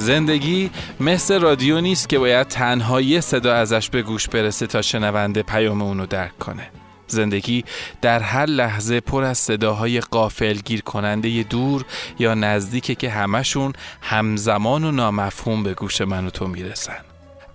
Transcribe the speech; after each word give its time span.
زندگی 0.00 0.70
مثل 1.00 1.40
رادیو 1.40 1.80
نیست 1.80 2.08
که 2.08 2.18
باید 2.18 2.48
تنها 2.48 3.00
یه 3.00 3.20
صدا 3.20 3.54
ازش 3.54 3.90
به 3.90 4.02
گوش 4.02 4.28
برسه 4.28 4.66
تا 4.66 4.82
شنونده 4.82 5.42
پیام 5.42 5.82
اونو 5.82 6.06
درک 6.06 6.38
کنه. 6.38 6.70
زندگی 7.06 7.64
در 8.02 8.20
هر 8.20 8.46
لحظه 8.46 9.00
پر 9.00 9.24
از 9.24 9.38
صداهای 9.38 10.00
قافل 10.00 10.54
گیر 10.54 10.82
کننده 10.82 11.42
دور 11.42 11.84
یا 12.18 12.34
نزدیکه 12.34 12.94
که 12.94 13.10
همشون 13.10 13.72
همزمان 14.02 14.84
و 14.84 14.90
نامفهوم 14.90 15.62
به 15.62 15.74
گوش 15.74 16.00
من 16.00 16.26
و 16.26 16.30
تو 16.30 16.46
می‌رسن. 16.46 17.00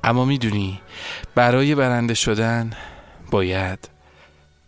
اما 0.03 0.25
می‌دونی 0.25 0.81
برای 1.35 1.75
برنده 1.75 2.13
شدن 2.13 2.71
باید 3.31 3.89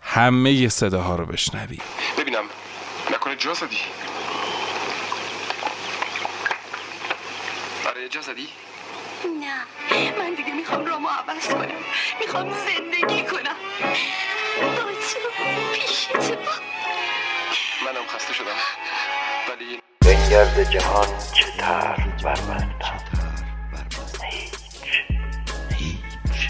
همه 0.02 0.70
صداها 0.70 1.16
رو 1.16 1.26
بشنوی. 1.26 1.78
ببینم 2.18 2.44
نکنه 3.14 3.36
جا 3.36 3.54
زدی؟ 3.54 3.78
جا 8.10 8.22
زدی 8.22 8.48
نه. 9.42 9.64
من 10.20 10.34
دیگه 10.34 10.54
می‌خوام 10.54 10.86
رامو 10.86 11.08
عوض 11.08 11.48
کنم. 11.48 11.68
می‌خوام 12.20 12.54
زندگی 12.54 13.24
کنم. 13.24 13.56
بچه 14.62 15.20
پیشت 15.74 16.12
با 16.16 16.52
منم 17.86 18.08
خسته 18.08 18.34
شدم. 18.34 18.46
ولی 19.50 19.80
بنگرد 20.02 20.72
جهان 20.72 21.08
چه 21.34 21.46
تر 21.58 21.96
بربندم 22.24 23.00
هیچ 24.32 25.04
هیچ 25.78 26.50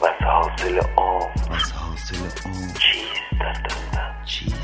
و 0.00 0.06
از 0.06 0.12
حاصل 0.22 0.80
عمر 0.96 1.56
از 1.56 1.72
حاصل 1.72 2.16
عمر 2.44 2.72
چیست 2.78 3.22
در 3.40 3.52
دستم. 3.52 4.24
چیست 4.24 4.55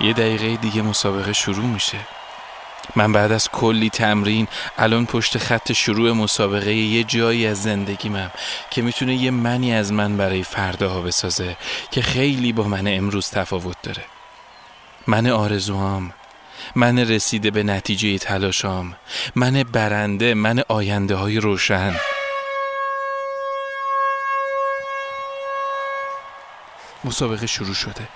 یه 0.00 0.12
دقیقه 0.12 0.56
دیگه 0.56 0.82
مسابقه 0.82 1.32
شروع 1.32 1.66
میشه. 1.66 1.98
من 2.96 3.12
بعد 3.12 3.32
از 3.32 3.48
کلی 3.48 3.90
تمرین 3.90 4.48
الان 4.78 5.06
پشت 5.06 5.38
خط 5.38 5.72
شروع 5.72 6.12
مسابقه 6.12 6.74
یه 6.74 7.04
جایی 7.04 7.46
از 7.46 7.62
زندگیمم 7.62 8.30
که 8.70 8.82
می‌تونه 8.82 9.14
یه 9.14 9.30
منی 9.30 9.74
از 9.74 9.92
من 9.92 10.16
برای 10.16 10.42
فرداها 10.42 11.00
بسازه 11.00 11.56
که 11.90 12.02
خیلی 12.02 12.52
با 12.52 12.64
من 12.64 12.86
امروز 12.86 13.30
تفاوت 13.30 13.76
داره. 13.82 14.04
من 15.06 15.26
آرزوهام 15.26 16.12
من 16.74 16.98
رسیده 16.98 17.50
به 17.50 17.62
نتیجه 17.62 18.18
تلاشام 18.18 18.94
من 19.34 19.62
برنده 19.62 20.34
من 20.34 20.62
آینده 20.68 21.14
های 21.14 21.38
روشن. 21.40 21.94
مسابقه 27.04 27.46
شروع 27.46 27.74
شده. 27.74 28.08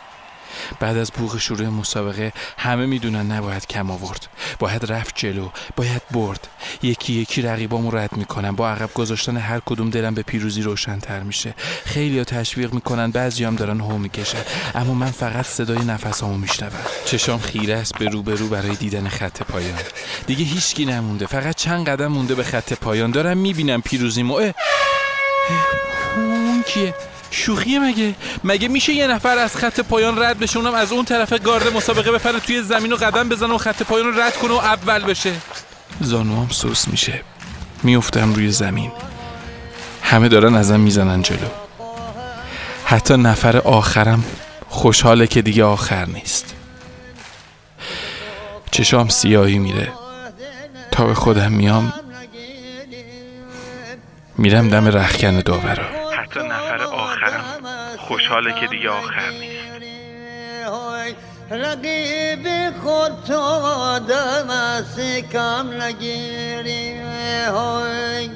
بعد 0.80 0.96
از 0.96 1.10
بوغ 1.10 1.38
شروع 1.38 1.68
مسابقه 1.68 2.32
همه 2.58 2.86
می‌دونن 2.86 3.32
نباید 3.32 3.66
کم 3.66 3.90
آورد. 3.90 4.26
باید 4.58 4.92
رفت 4.92 5.12
جلو 5.16 5.48
باید 5.76 6.02
برد. 6.10 6.48
یکی 6.82 7.12
یکی 7.12 7.42
رقیبامو 7.42 7.90
رد 7.90 8.16
می‌کنن. 8.16 8.50
با 8.50 8.70
عقب 8.70 8.94
گذاشتن 8.94 9.36
هر 9.36 9.60
کدوم 9.66 9.90
دلم 9.90 10.14
به 10.14 10.22
پیروزی 10.22 10.62
روشنتر 10.62 11.20
میشه. 11.20 11.54
خیلی 11.84 12.24
تشویق 12.24 12.72
می‌کنن 12.74 13.10
بعضی 13.10 13.44
هم 13.44 13.56
دارن 13.56 13.80
هو 13.80 13.98
می‌کشن. 13.98 14.38
اما 14.74 14.94
من 14.94 15.10
فقط 15.10 15.46
صدای 15.46 15.78
نفسامو 15.78 16.38
میشنوم. 16.38 16.84
چشام 17.04 17.40
خیره 17.40 17.74
است 17.74 17.98
به 17.98 18.08
رو 18.08 18.22
به 18.22 18.34
رو 18.34 18.48
برای 18.48 18.76
دیدن 18.76 19.08
خط 19.08 19.42
پایان. 19.42 19.78
دیگه 20.26 20.44
هیچکی 20.44 20.84
نمونده. 20.84 21.26
فقط 21.26 21.54
چند 21.54 21.88
قدم 21.88 22.06
مونده 22.06 22.34
به 22.34 22.44
خط 22.44 22.72
پایان. 22.72 23.10
دارم 23.10 23.38
می‌بینم 23.38 23.82
پیروزیمو. 23.82 24.34
اون 26.16 26.62
کیه؟ 26.66 26.94
شوخیه 27.36 27.78
مگه؟ 27.78 28.14
مگه 28.44 28.68
میشه 28.68 28.92
یه 28.92 29.06
نفر 29.06 29.38
از 29.38 29.56
خط 29.56 29.80
پایان 29.80 30.22
رد 30.22 30.38
بشه؟ 30.38 30.58
اونم 30.58 30.74
از 30.74 30.92
اون 30.92 31.04
طرف 31.04 31.32
گارد 31.32 31.76
مسابقه 31.76 32.12
بپره 32.12 32.40
توی 32.40 32.62
زمین 32.62 32.92
و 32.92 32.96
قدم 32.96 33.28
بزنه 33.28 33.54
و 33.54 33.58
خط 33.58 33.82
پایان 33.82 34.06
رو 34.06 34.20
رد 34.20 34.36
کنه 34.36 34.52
و 34.52 34.56
اول 34.56 35.04
بشه. 35.04 35.32
زانوام 36.00 36.48
سوس 36.48 36.88
میشه. 36.88 37.22
میفتم 37.82 38.34
روی 38.34 38.50
زمین. 38.50 38.92
همه 40.02 40.28
دارن 40.28 40.54
ازم 40.54 40.80
می‌زنن 40.80 41.22
جلو. 41.22 41.48
حتی 42.84 43.16
نفر 43.16 43.56
آخرم 43.56 44.24
خوشحاله 44.68 45.26
که 45.26 45.42
دیگه 45.42 45.64
آخر 45.64 46.04
نیست. 46.06 46.54
چشام 48.70 49.08
سیاهی 49.08 49.58
میره. 49.58 49.92
تا 50.90 51.06
به 51.06 51.14
خودم 51.14 51.52
میام 51.52 51.92
میرم 54.38 54.68
دم 54.68 54.86
رخکن 54.86 55.40
داورا. 55.40 55.84
حتی 56.18 56.40
نفر 56.40 56.65
خوشحاله 58.06 58.60
که 58.60 58.66
دیگه 58.66 58.90
آخر 58.90 59.30
نیست. 59.30 59.56
رقیب 61.50 62.48
خود 62.82 63.12
تو 63.26 63.38
آدم 63.38 64.50
از 64.50 65.00
کم 65.32 65.82
نگیری. 65.82 67.00
های. 67.46 68.30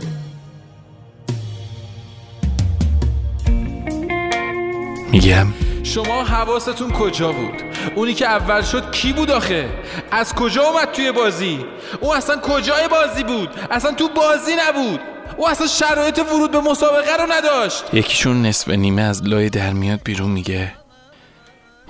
میگم. 5.12 5.46
شما 5.82 6.24
حواستون 6.24 6.90
کجا 6.90 7.32
بود؟ 7.32 7.62
اونی 7.94 8.14
که 8.14 8.26
اول 8.26 8.62
شد 8.62 8.90
کی 8.90 9.12
بود 9.12 9.30
آخه؟ 9.30 9.68
از 10.10 10.34
کجا 10.34 10.62
اومد 10.62 10.92
توی 10.92 11.12
بازی؟ 11.12 11.64
او 12.00 12.14
اصلا 12.14 12.36
کجای 12.40 12.88
بازی 12.88 13.24
بود؟ 13.24 13.48
اصلا 13.70 13.92
تو 13.92 14.08
بازی 14.08 14.52
نبود. 14.68 15.00
او 15.36 15.48
اصلا 15.48 15.66
شرایط 15.66 16.18
ورود 16.18 16.50
به 16.50 16.60
مسابقه 16.60 17.16
رو 17.16 17.32
نداشت. 17.32 17.84
یکیشون 17.94 18.46
نصف 18.46 18.68
نیمه 18.68 19.02
از 19.02 19.22
لای 19.22 19.50
در 19.50 19.72
میاد 19.72 20.00
بیرون 20.04 20.30
میگه. 20.30 20.72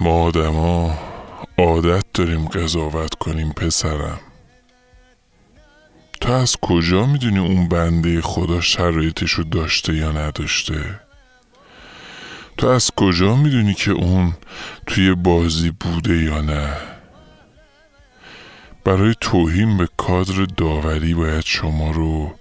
ما 0.01 0.23
آدما 0.23 0.99
عادت 1.59 2.05
داریم 2.15 2.49
قضاوت 2.49 3.15
کنیم 3.15 3.53
پسرم. 3.53 4.21
تو 6.21 6.33
از 6.33 6.57
کجا 6.57 7.07
می‌دونی 7.07 7.39
اون 7.39 7.69
بنده 7.69 8.21
خدا 8.21 8.61
شرایطش 8.61 9.31
رو 9.31 9.45
داشته 9.45 9.95
یا 9.95 10.13
نداشته؟ 10.13 11.01
تو 12.57 12.67
از 12.67 12.91
کجا 12.97 13.37
می‌دونی 13.37 13.75
که 13.75 13.91
اون 13.91 14.35
توی 14.87 15.15
بازی 15.15 15.71
بوده 15.81 16.23
یا 16.23 16.41
نه؟ 16.41 16.77
برای 18.85 19.15
توهین 19.21 19.77
به 19.77 19.89
کادر 19.97 20.45
داوری 20.57 21.15
باید 21.15 21.45
شما 21.45 21.91
رو 21.91 22.35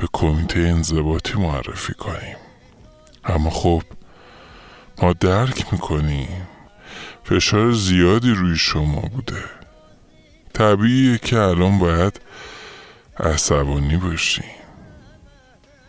به 0.00 0.08
کمیته 0.12 0.60
انضباطی 0.60 1.38
معرفی 1.38 1.94
کنیم. 1.94 2.36
اما 3.24 3.50
خب 3.50 3.82
ما 5.02 5.12
درک 5.12 5.72
می‌کنیم. 5.72 6.48
فشار 7.24 7.72
زیادی 7.72 8.30
روی 8.30 8.56
شما 8.56 9.00
بوده. 9.00 9.44
طبیعیه 10.52 11.18
که 11.18 11.38
الان 11.38 11.78
باید 11.78 12.20
عصبانی 13.20 13.96
باشیم. 13.96 14.44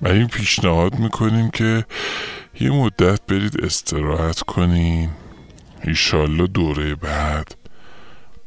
ولی 0.01 0.25
پیشنهاد 0.25 1.00
می‌کنیم 1.00 1.50
که 1.50 1.86
یه 2.59 2.71
مدت 2.71 3.21
برید 3.27 3.63
استراحت 3.63 4.42
کنین 4.42 5.09
ایشالله 5.83 6.48
دوره 6.48 6.95
بعد 6.95 7.56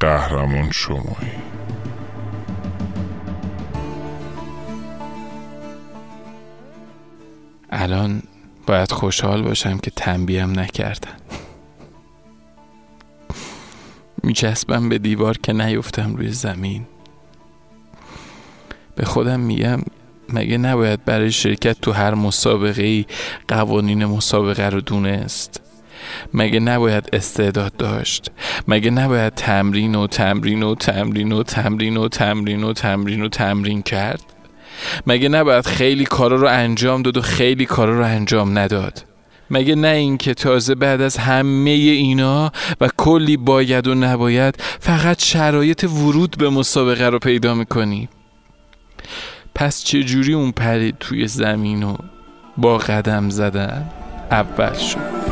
قهرمان 0.00 0.70
شمایی 0.70 1.40
الان 7.70 8.22
باید 8.66 8.92
خوشحال 8.92 9.42
باشم 9.42 9.78
که 9.78 9.90
تنبیهم 9.90 10.60
نکردن. 10.60 11.16
میچسبم 14.22 14.88
به 14.88 14.98
دیوار 14.98 15.38
که 15.38 15.52
نیفتم 15.52 16.16
روی 16.16 16.32
زمین. 16.32 16.86
به 18.96 19.04
خودم 19.04 19.40
میگم 19.40 19.80
مگه 20.28 20.58
نباید 20.58 21.04
برای 21.04 21.32
شرکت 21.32 21.80
تو 21.80 21.92
هر 21.92 22.14
مسابقه 22.14 22.82
ای 22.82 23.04
قوانین 23.48 24.04
مسابقه 24.04 24.68
رو 24.68 24.80
دونست؟ 24.80 25.60
مگه 26.34 26.60
نباید 26.60 27.08
استعداد 27.12 27.76
داشت؟ 27.76 28.30
مگه 28.68 28.90
نباید 28.90 29.34
تمرین 29.34 29.94
و 29.94 30.06
تمرین 30.06 30.62
و 30.62 30.74
تمرین 30.74 31.32
و 31.32 31.42
تمرین 31.42 31.96
و 31.96 32.08
تمرین 32.08 32.64
و 32.64 32.72
تمرین 32.72 33.22
و 33.22 33.28
تمرین 33.28 33.82
کرد؟ 33.82 34.39
مگه 35.06 35.28
نباید 35.28 35.66
خیلی 35.66 36.04
کارا 36.04 36.36
رو 36.36 36.48
انجام 36.48 37.02
داد 37.02 37.16
و 37.16 37.20
خیلی 37.20 37.66
کارا 37.66 37.98
رو 37.98 38.04
انجام 38.04 38.58
نداد؟ 38.58 39.04
مگه 39.50 39.74
نه 39.74 39.88
این 39.88 40.16
که 40.16 40.34
تازه 40.34 40.74
بعد 40.74 41.00
از 41.00 41.16
همه 41.16 41.70
اینا 41.70 42.52
و 42.80 42.88
کلی 42.96 43.36
باید 43.36 43.86
و 43.86 43.94
نباید 43.94 44.54
فقط 44.80 45.22
شرایط 45.22 45.84
ورود 45.84 46.36
به 46.38 46.50
مسابقه 46.50 47.08
رو 47.08 47.18
پیدا 47.18 47.54
می‌کنی؟ 47.54 48.08
پس 49.54 49.84
چجوری 49.84 50.34
اون 50.34 50.52
پرید 50.52 50.96
توی 51.00 51.26
زمین 51.26 51.82
و 51.82 51.96
با 52.56 52.78
قدم 52.78 53.30
زدن 53.30 53.90
اول 54.30 54.74
شد؟ 54.74 55.29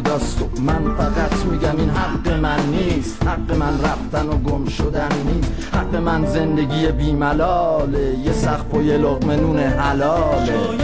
جداست 0.00 0.42
و 0.42 0.62
من 0.62 0.94
فقط 0.94 1.46
میگم 1.46 1.76
این 1.76 1.90
حق 1.90 2.28
من 2.28 2.60
نیست. 2.70 3.22
حق 3.22 3.56
من 3.56 3.80
رفتن 3.80 4.28
و 4.28 4.36
گم 4.38 4.64
شدن 4.66 5.08
نیست. 5.26 5.74
حق 5.74 5.96
من 5.96 6.26
زندگی 6.26 6.86
بیملاله. 6.86 8.18
یه 8.18 8.32
سقف 8.32 8.74
و 8.74 8.82
یه 8.82 8.96
لقمه 8.96 9.36
نون 9.36 9.58
حلاله. 9.58 10.79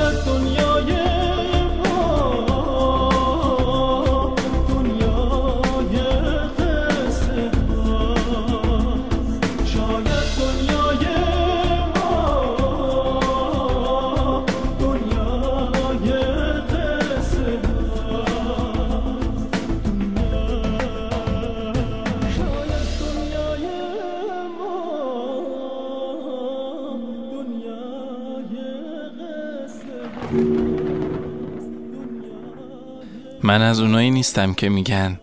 من 33.56 33.62
از 33.62 33.80
اونایی 33.80 34.10
نیستم 34.10 34.54
که 34.54 34.68
میگن. 34.68 35.20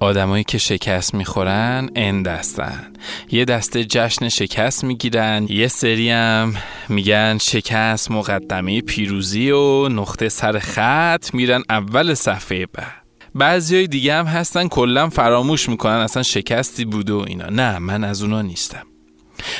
آدمایی 0.00 0.44
که 0.44 0.58
شکست 0.58 1.14
می‌خورن 1.14 1.90
اند 1.94 2.26
هستن 2.26 2.92
یه 3.30 3.44
دسته 3.44 3.84
جشن 3.84 4.28
شکست 4.28 4.84
می‌گیرن 4.84 5.46
یه 5.48 5.68
سری 5.68 6.10
هم 6.10 6.54
میگن 6.88 7.38
شکست 7.38 8.10
مقدمه 8.10 8.80
پیروزی 8.80 9.50
و 9.50 9.88
نقطه 9.88 10.28
سر 10.28 10.58
خط 10.58 11.34
میرن 11.34 11.62
اول 11.70 12.14
صفحه 12.14 12.66
بعد. 12.66 13.02
بعضی 13.34 13.76
های 13.76 13.86
دیگه 13.86 14.14
هم 14.14 14.26
هستن 14.26 14.68
کلا 14.68 15.08
فراموش 15.08 15.68
می‌کنن 15.68 15.96
اصلا 15.96 16.22
شکستی 16.22 16.84
بوده 16.84 17.12
و 17.12 17.24
اینا. 17.26 17.48
نه 17.48 17.78
من 17.78 18.04
از 18.04 18.22
اونا 18.22 18.42
نیستم. 18.42 18.86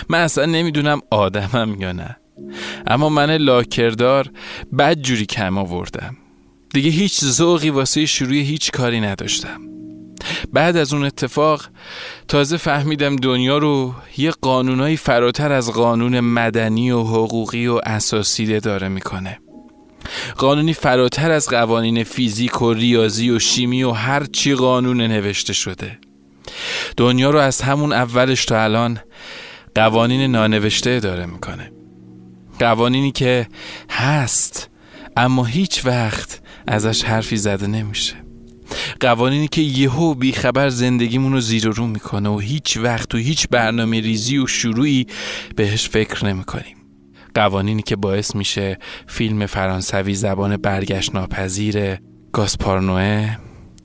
من 0.09 0.21
اصلا 0.21 0.45
نمی‌دونم 0.45 1.01
آدمم 1.11 1.81
یا 1.81 1.93
نه. 1.93 2.17
اما 2.87 3.09
من 3.09 3.31
لاکردار 3.31 4.31
بد 4.79 5.01
جوری 5.01 5.27
کم 5.27 5.59
آوردم. 5.59 6.17
دیگه 6.75 6.91
هیچ 6.91 7.25
ذوقی 7.25 7.71
واسه 7.71 8.07
شروع 8.07 8.35
هیچ 8.35 8.71
کاری 8.71 9.01
نداشتم. 9.01 9.61
بعد 10.53 10.77
از 10.77 10.93
اون 10.93 11.05
اتفاق 11.05 11.63
تازه 12.29 12.57
فهمیدم 12.57 13.17
دنیا 13.17 13.59
رو 13.59 13.95
یه 14.17 14.31
قانونایی 14.31 14.97
فراتر 14.97 15.53
از 15.53 15.73
قانون 15.73 16.21
مدنی 16.21 16.91
و 16.91 17.01
حقوقی 17.01 17.67
و 17.67 17.81
اساسی 17.85 18.61
داره 18.61 18.89
می‌کنه. 18.89 19.39
قانونی 20.37 20.75
فراتر 20.75 21.31
از 21.31 21.49
قوانین 21.49 22.05
فیزیک 22.05 22.63
و 22.63 22.73
ریاضی 22.73 23.31
و 23.31 23.39
شیمی 23.39 23.83
و 23.83 23.91
هر 23.91 24.25
چی 24.25 24.55
قانون 24.55 25.01
نوشته 25.01 25.53
شده. 25.53 25.99
دنیا 26.97 27.31
رو 27.31 27.39
از 27.39 27.61
همون 27.61 27.93
اولش 27.93 28.45
تا 28.45 28.63
الان 28.63 28.99
قوانین 29.75 30.31
نانوشته 30.31 31.01
داره 31.01 31.27
می‌کنه. 31.27 31.73
قوانینی 32.59 33.13
که 33.13 33.49
هست 33.91 34.71
اما 35.17 35.45
هیچ 35.45 35.87
وقت 35.87 36.41
ازش 36.69 37.05
حرفی 37.05 37.37
زده 37.37 37.67
نمیشه. 37.67 38.15
قوانینی 39.01 39.49
که 39.49 39.63
یهو 39.63 40.15
بیخبر 40.15 40.69
زندگیمون 40.69 41.33
رو 41.33 41.41
زیر 41.41 41.69
و 41.69 41.73
رو 41.73 41.87
می‌کنه 41.87 42.29
و 42.29 42.39
هیچ 42.39 42.77
وقت 42.77 43.15
و 43.15 43.19
هیچ 43.19 43.49
برنامه 43.49 44.01
ریزی 44.01 44.39
و 44.39 44.47
شروعی 44.47 45.07
بهش 45.57 45.89
فکر 45.89 46.25
نمی‌کنیم. 46.25 46.77
قوانینی 47.35 47.83
که 47.83 47.97
باعث 47.97 48.35
میشه 48.35 48.79
فیلم 49.07 49.47
فرانسوی 49.47 50.15
زبان 50.15 50.57
برگشت 50.57 51.15
ناپذیر 51.15 51.97
گاسپارنوه 52.33 53.37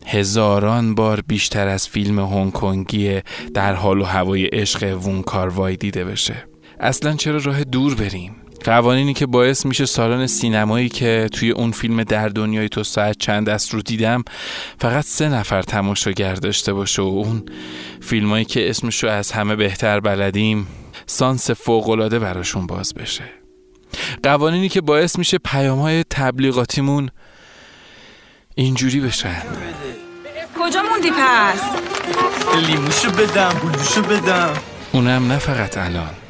هزاران 0.06 0.96
بار 0.96 1.22
بیشتر 1.28 1.68
از 1.68 1.88
فیلم 1.88 2.20
هنگ 2.20 2.52
کنگی 2.52 3.20
در 3.54 3.74
حال 3.74 4.02
و 4.02 4.04
هوای 4.04 4.46
عشق 4.46 4.98
وون 5.04 5.22
کاروای 5.22 5.76
دیده 5.76 6.06
بشه. 6.06 6.36
اصلا 6.80 7.14
چرا 7.14 7.38
راه 7.38 7.64
دور 7.64 7.96
بریم؟ 7.96 8.36
قوانینی 8.64 9.14
که 9.14 9.26
باعث 9.26 9.66
میشه 9.66 9.86
سالن 9.86 10.28
سینمایی 10.28 10.90
که 10.90 11.30
توی 11.32 11.52
اون 11.52 11.72
فیلم 11.72 12.04
در 12.04 12.30
دنیای 12.30 12.70
تو 12.70 12.84
ساعت 12.84 13.18
چند 13.18 13.50
است 13.50 13.74
رو 13.74 13.82
دیدم 13.82 14.24
فقط 14.80 15.06
سه 15.06 15.30
نفر 15.30 15.62
تماشاگر 15.62 16.36
داشته 16.36 16.74
باشه 16.74 17.02
و 17.02 17.06
اون 17.06 17.44
فیلمایی 18.02 18.46
که 18.46 18.70
اسمشو 18.70 19.08
از 19.08 19.32
همه 19.32 19.56
بهتر 19.56 20.00
بلدیم 20.00 20.68
سانس 21.06 21.52
فوقالعاده 21.52 22.20
براشون 22.20 22.68
باز 22.68 22.94
بشه. 22.94 23.24
قوانینی 24.24 24.70
که 24.70 24.82
باعث 24.82 25.18
میشه 25.18 25.38
پیام 25.38 25.80
های 25.80 26.04
تبلیغاتیمون 26.10 27.10
اینجوری 28.56 29.00
بشن. 29.00 29.42
کجا 30.60 30.84
موندی 30.92 31.12
پس؟ 31.12 31.62
لیموشو 32.68 33.12
بدم 33.12 33.60
بلوشو 33.64 34.02
بدم. 34.02 34.54
اونم 34.92 35.28
نه 35.28 35.38
فقط 35.38 35.78
الان. 35.78 36.23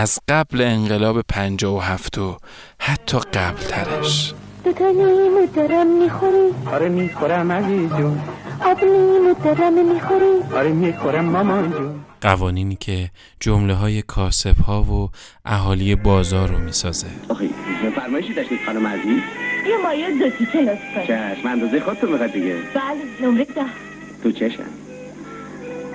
از 0.00 0.20
قبل 0.28 0.60
انقلاب 0.60 1.22
پنجا 1.22 1.74
و 1.74 1.82
هفت 1.82 2.18
و 2.18 2.36
حتی 2.78 3.18
قبل 3.18 3.62
ترش 3.62 4.34
دوتا 4.64 4.90
لیمو 4.90 5.46
دارم 5.56 5.86
می‌خوری؟ 6.02 6.50
آره 6.72 6.88
می‌خورم 6.88 7.52
عزیز 7.52 7.90
جون 7.90 8.20
آب 8.64 8.84
لیمو 8.84 9.34
دارم 9.44 9.94
می‌خوری؟ 9.94 10.56
آره 10.56 10.68
می‌خورم 10.68 11.24
مامان 11.24 11.70
جون. 11.70 11.94
قوانینی 12.20 12.76
که 12.76 13.10
جمله 13.40 13.74
های 13.74 14.02
کاسب 14.02 14.60
ها 14.60 14.82
و 14.82 15.10
اهالی 15.44 15.94
بازار 15.94 16.48
رو 16.48 16.58
می‌سازه. 16.58 17.06
آخی 17.28 17.50
فرمایشی 17.96 18.34
داشتید 18.34 18.58
خانم 18.66 18.86
عزیز. 18.86 19.22
یه 19.68 19.76
مایه 19.84 20.18
دو 20.18 20.30
تیکه 20.30 20.58
لطفا. 20.58 21.06
چشم 21.06 21.48
اندازه 21.48 21.80
خودتون 21.80 22.12
می‌خواد 22.12 22.32
دیگه. 22.32 22.54
بله 22.74 23.28
نمره 23.28 23.44
ده. 23.44 23.64
تو 24.22 24.32
چشم. 24.32 24.62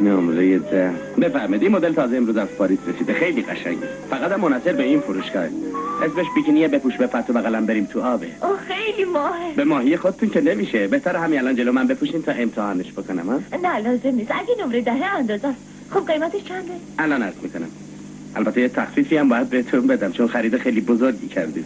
نمره 0.01 0.59
ده 0.59 0.91
بفرمایید 1.21 1.63
این 1.63 1.71
مدل 1.71 1.93
تازه 1.93 2.17
امروز 2.17 2.38
از 2.38 2.47
پاریس 2.47 2.79
رسیده. 2.88 3.13
خیلی 3.13 3.41
قشنگه. 3.41 3.88
فقط 4.09 4.31
هم 4.31 4.39
منحصر 4.39 4.73
به 4.73 4.83
این 4.83 5.00
فروشگاه. 5.00 5.43
اسمش 6.03 6.25
بیکینیه 6.35 6.67
بپوش 6.67 6.97
به 6.97 7.07
پتو 7.07 7.33
بغلم 7.33 7.65
بریم 7.65 7.85
تو 7.85 8.01
آبه 8.01 8.25
او 8.25 8.55
خیلی 8.67 9.03
ماهه. 9.12 9.55
به 9.55 9.63
ماهی 9.63 9.97
خودتون 9.97 10.29
که 10.29 10.41
نمیشه. 10.41 10.88
بهتر 10.88 11.15
همین 11.15 11.39
الان 11.39 11.55
جلو 11.55 11.71
من 11.71 11.88
بپوشین 11.88 12.21
تا 12.21 12.31
امتحانش 12.31 12.91
بکنم 12.91 13.29
ها؟ 13.29 13.39
نه 13.63 13.77
لازم 13.77 14.15
نیست. 14.15 14.31
اگه 14.31 14.65
نمره 14.65 14.81
دهه 14.81 15.15
اندازه. 15.15 15.47
خب 15.89 16.12
قیمتش 16.12 16.43
چنده؟ 16.43 16.73
الان 17.00 17.21
عرض 17.21 17.35
می‌کنم. 17.43 17.67
البته 18.35 18.62
یه 18.62 18.69
تخفیفی 18.69 19.17
هم 19.17 19.29
باید 19.29 19.50
بهتون 19.50 19.88
بدم 19.88 20.12
چون 20.12 20.27
خرید 20.27 20.57
خیلی 20.57 20.81
بزرگی 20.81 21.27
کردید. 21.27 21.65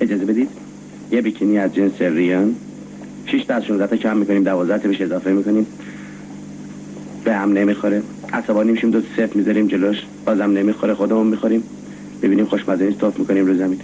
اجازه 0.00 0.24
بدید؟ 0.24 0.48
یه 1.10 1.22
بیکینی 1.22 1.58
از 1.58 1.74
جنس 1.74 2.02
ریان. 2.02 2.56
6 3.26 3.44
تا 3.44 3.54
از 3.54 3.64
16 3.64 3.86
تا 3.86 3.96
کم 3.96 4.16
می‌کنیم 4.16 4.42
12 4.42 4.78
تا 4.78 4.88
بهش 4.88 5.00
اضافه 5.00 5.32
می‌کنیم. 5.32 5.66
به 7.24 7.34
هم 7.34 7.52
نمی‌خوره. 7.52 8.02
عصبانی 8.32 8.72
میشیم 8.72 8.90
دو 8.90 9.00
صفر 9.00 9.30
می‌ذاریم 9.34 9.66
جلوش. 9.66 9.96
بازم 10.26 10.50
نمی‌خوره 10.50 10.94
خودمون 10.94 11.26
می‌خوریم. 11.26 11.62
ببینیم 12.22 12.44
خوشمزه 12.44 12.84
نیست 12.84 12.98
توف 12.98 13.18
می‌کنیم 13.18 13.46
رو 13.46 13.54
زمین. 13.54 13.80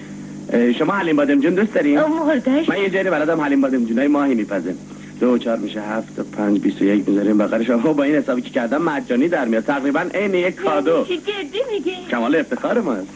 شما 0.78 0.92
حلیم 0.92 1.16
بادمجون 1.16 1.54
دوست 1.54 1.74
دارین؟ 1.74 2.00
مردش 2.00 2.68
من 2.68 2.78
یه 2.78 2.90
جایی 2.90 3.10
بلدم 3.10 3.40
حلیم 3.40 3.60
بادمجون 3.60 3.98
های 3.98 4.08
ماهی 4.08 4.34
میپزه. 4.34 4.74
دو 5.20 5.26
و 5.26 5.38
چهار 5.38 5.58
میشه 5.58 5.80
هفت 5.80 6.18
و 6.18 6.22
پنج 6.22 6.60
بیست 6.60 6.82
و 6.82 6.84
یک 6.84 7.08
می‌ذاریم. 7.08 7.38
بقرش 7.38 7.66
شما 7.66 7.92
با 7.92 8.02
این 8.02 8.14
حسابی 8.14 8.42
که 8.42 8.50
کردم 8.50 8.82
مجانی 8.82 9.28
در 9.28 9.44
میاد. 9.44 9.64
تقریبا 9.64 10.00
عین 10.14 10.34
یک 10.34 10.54
کادو. 10.54 11.06
کمال 12.10 12.36
افتخار 12.36 12.80
ماست. 12.80 13.06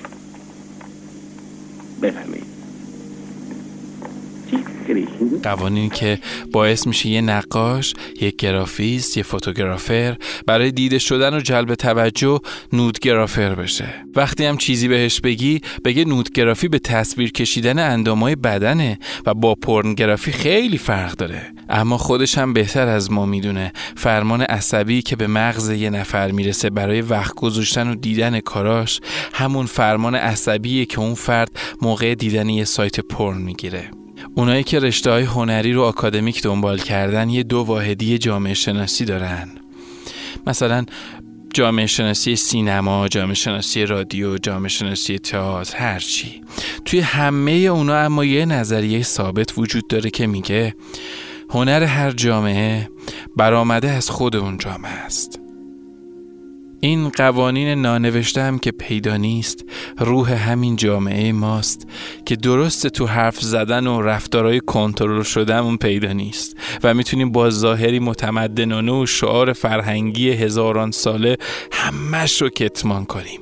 بفرمایید. 2.03 2.41
گریخ؟ 2.41 2.50
قوانینی 5.43 5.89
که 5.89 6.19
باعث 6.53 6.87
میشه 6.87 7.09
یه 7.09 7.21
نقاش، 7.21 7.95
یک 8.21 8.37
گرافیست، 8.37 9.17
یه 9.17 9.23
فوتوگرافر 9.23 10.17
برای 10.47 10.71
دیده 10.71 10.99
شدن 10.99 11.35
و 11.35 11.41
جلب 11.41 11.75
توجه 11.75 12.41
نودگرافر 12.73 13.55
بشه. 13.55 13.87
وقتی 14.17 14.45
هم 14.45 14.57
چیزی 14.57 14.89
بهش 14.89 15.21
بگی 15.21 15.61
بگه 15.85 16.05
نودگرافی 16.05 16.69
به 16.69 16.79
تصویر 16.79 17.33
کشیدن 17.33 17.79
اندامای 17.79 18.37
بدنه 18.37 18.99
و 19.27 19.35
با 19.35 19.55
پرنگرافی 19.55 20.33
خیلی 20.33 20.79
فرق 20.79 21.13
داره. 21.13 21.53
اما 21.69 21.99
خودش 21.99 22.39
هم 22.39 22.53
بهتر 22.53 22.89
از 22.89 23.13
ما 23.13 23.27
می‌دونه 23.27 23.73
فرمان 23.97 24.43
عصبی 24.43 25.03
که 25.03 25.17
به 25.17 25.27
مغز 25.27 25.71
یه 25.71 25.91
نفر 25.91 26.31
می‌رسه 26.31 26.71
برای 26.71 27.01
وقت 27.01 27.35
گذاشتن 27.35 27.89
و 27.89 27.95
دیدن 27.95 28.41
کاراش 28.41 29.01
همون 29.33 29.67
فرمان 29.67 30.15
عصبیه 30.15 30.85
که 30.85 31.01
اون 31.01 31.15
فرد 31.15 31.51
موقع 31.83 32.15
دیدن 32.15 32.49
یه 32.49 32.65
سایت 32.65 33.01
پرن 33.01 33.39
می‌گیره. 33.39 33.91
اونایی 34.35 34.65
که 34.65 34.79
رشته 34.79 35.11
های 35.11 35.23
هنری 35.23 35.73
رو 35.73 35.83
آکادمیک 35.83 36.43
دنبال 36.43 36.79
کردن 36.79 37.29
یه 37.29 37.43
دو 37.43 37.59
واحدی 37.59 38.19
جامعه 38.19 38.55
شناسی 38.55 39.05
دارن. 39.05 39.49
مثلا 40.47 40.85
جامعه 41.55 41.87
شناسی 41.87 42.37
سینما، 42.37 43.09
جامعه 43.09 43.35
شناسی 43.35 43.87
رادیو، 43.87 44.39
جامعه 44.39 44.69
شناسی 44.69 45.19
تئاتر، 45.19 45.79
هرچی 45.79 46.43
توی 46.85 47.01
همه 47.01 47.53
اونا 47.53 47.97
اما 47.97 48.25
یه 48.25 48.45
نظریه 48.45 49.03
ثابت 49.03 49.59
وجود 49.59 49.89
داره 49.89 50.11
که 50.11 50.27
میگه 50.27 50.75
هنر 51.51 51.83
هر 51.83 52.11
جامعه 52.11 52.89
برآمده 53.37 53.91
از 53.91 54.11
خود 54.11 54.37
اون 54.37 54.59
جامعه 54.59 54.93
است. 54.93 55.40
این 56.81 57.09
قوانین 57.09 57.69
نانوشته 57.69 58.43
هم 58.43 58.59
که 58.59 58.71
پیدا 58.71 59.17
نیست 59.17 59.65
روح 59.99 60.33
همین 60.33 60.77
جامعه 60.77 61.33
ماست 61.33 61.87
که 62.27 62.37
درست 62.37 62.87
تو 62.87 63.07
حرف 63.07 63.41
زدن 63.41 63.87
و 63.87 64.03
رفتارهای 64.03 64.61
کنترل 64.61 65.23
شدهمون 65.23 65.77
پیدا 65.77 66.13
نیست 66.13 66.57
و 66.83 66.95
می‌تونیم 66.95 67.33
با 67.33 67.51
ظاهری 67.51 67.99
متمدنانه 67.99 68.93
و 68.93 69.07
شعار 69.07 69.53
فرهنگی 69.53 70.31
هزاران 70.31 70.91
ساله 70.91 71.37
همش 71.73 72.43
رو 72.43 72.49
کتمان 72.49 73.05
کنیم. 73.05 73.41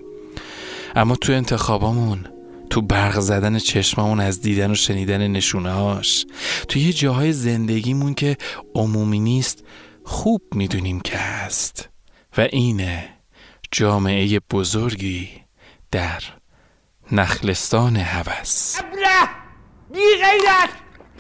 اما 0.96 1.16
تو 1.16 1.32
انتخابامون 1.32 2.24
تو 2.70 2.82
برق 2.82 3.20
زدن 3.20 3.58
چشممون 3.58 4.20
از 4.20 4.40
دیدن 4.40 4.70
و 4.70 4.74
شنیدن 4.74 5.28
نشونه 5.28 5.72
هاش 5.72 6.26
تو 6.68 6.78
یه 6.78 6.92
جاهای 6.92 7.32
زندگیمون 7.32 8.14
که 8.14 8.36
عمومی 8.74 9.20
نیست 9.20 9.64
خوب 10.04 10.42
می‌دونیم 10.54 11.00
که 11.00 11.16
هست. 11.16 11.88
و 12.38 12.48
اینه 12.52 13.17
جامعه 13.70 14.40
بزرگی 14.50 15.28
در 15.90 16.22
نخلستان 17.12 17.96
هوس. 17.96 18.78
ابله! 18.78 19.28
بی 19.92 19.98
غیرت! 19.98 20.70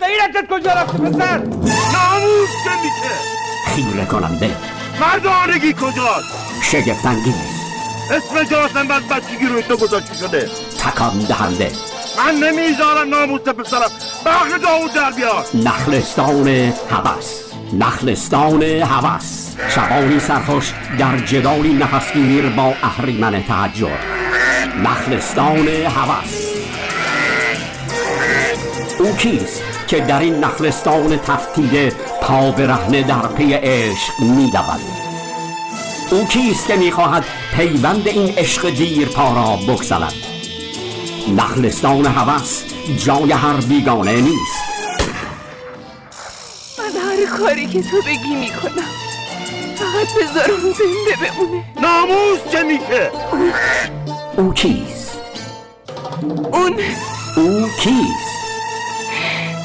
غیرتت 0.00 0.48
کجا 0.50 0.72
رفته 0.72 0.98
پسر؟ 0.98 1.38
ناموس 1.38 2.50
که 2.64 2.70
میشه! 2.82 3.14
خیره 3.66 4.04
کننده. 4.04 4.56
مردانگی 5.00 5.72
کجاست؟ 5.72 6.62
شگفتانگیز. 6.62 7.34
اسم 8.10 8.44
جاسم 8.44 8.90
از 8.90 9.02
بچگی 9.08 9.46
روی 9.46 9.62
تو 9.62 9.76
گذاشته 9.76 10.14
شده. 10.14 10.50
تکان 10.78 11.18
دهنده. 11.18 11.72
من 12.18 12.34
نمی‌ذارم 12.34 13.08
ناموس 13.08 13.40
پسرم. 13.40 13.90
بغل 14.26 14.58
داود 14.58 14.92
در 14.92 15.10
بیاد 15.10 15.46
نخلستان 15.54 16.48
هوس. 16.90 17.47
نخلستان 17.72 18.62
هوس. 18.62 19.56
شبانی 19.74 20.20
سرخوش 20.20 20.72
در 20.98 21.18
جدالی 21.18 21.72
نفسگیر 21.72 22.46
با 22.46 22.74
اهریمن 22.82 23.42
تحجر. 23.42 23.98
نخلستان 24.84 25.68
هوس. 25.68 26.48
او 28.98 29.16
کیست 29.16 29.62
که 29.86 30.00
در 30.00 30.20
این 30.20 30.44
نخلستان 30.44 31.16
تفتیده 31.16 31.92
پا 32.22 32.50
برهنه 32.50 33.02
در 33.02 33.26
پی 33.26 33.52
عشق 33.52 34.20
میدود؟ 34.20 34.80
او 36.10 36.26
کیست 36.26 36.66
که 36.66 36.76
می‌خواهد 36.76 37.24
پیوند 37.56 38.08
این 38.08 38.34
عشق 38.38 38.70
دیر 38.70 39.08
پا 39.08 39.34
را 39.34 39.74
بگسلد 39.74 40.14
نخلستان 41.36 42.06
هوس 42.06 42.62
جای 42.96 43.32
هر 43.32 43.56
بیگانه 43.56 44.20
نیست. 44.20 44.57
کاری 47.28 47.66
که 47.66 47.82
تو 47.82 48.02
بگی 48.02 48.34
می‌کنم. 48.34 48.90
فقط 49.76 50.14
بذار 50.14 50.50
اون 50.50 50.72
زنده 50.72 51.30
بمونه. 51.30 51.64
ناموس 51.82 52.38
چه 52.52 52.62
میشه؟ 52.62 53.10
او 54.36 54.52
کیست؟ 54.52 55.20
اون. 56.52 56.80
او 57.36 57.68
کیست؟ 57.80 58.28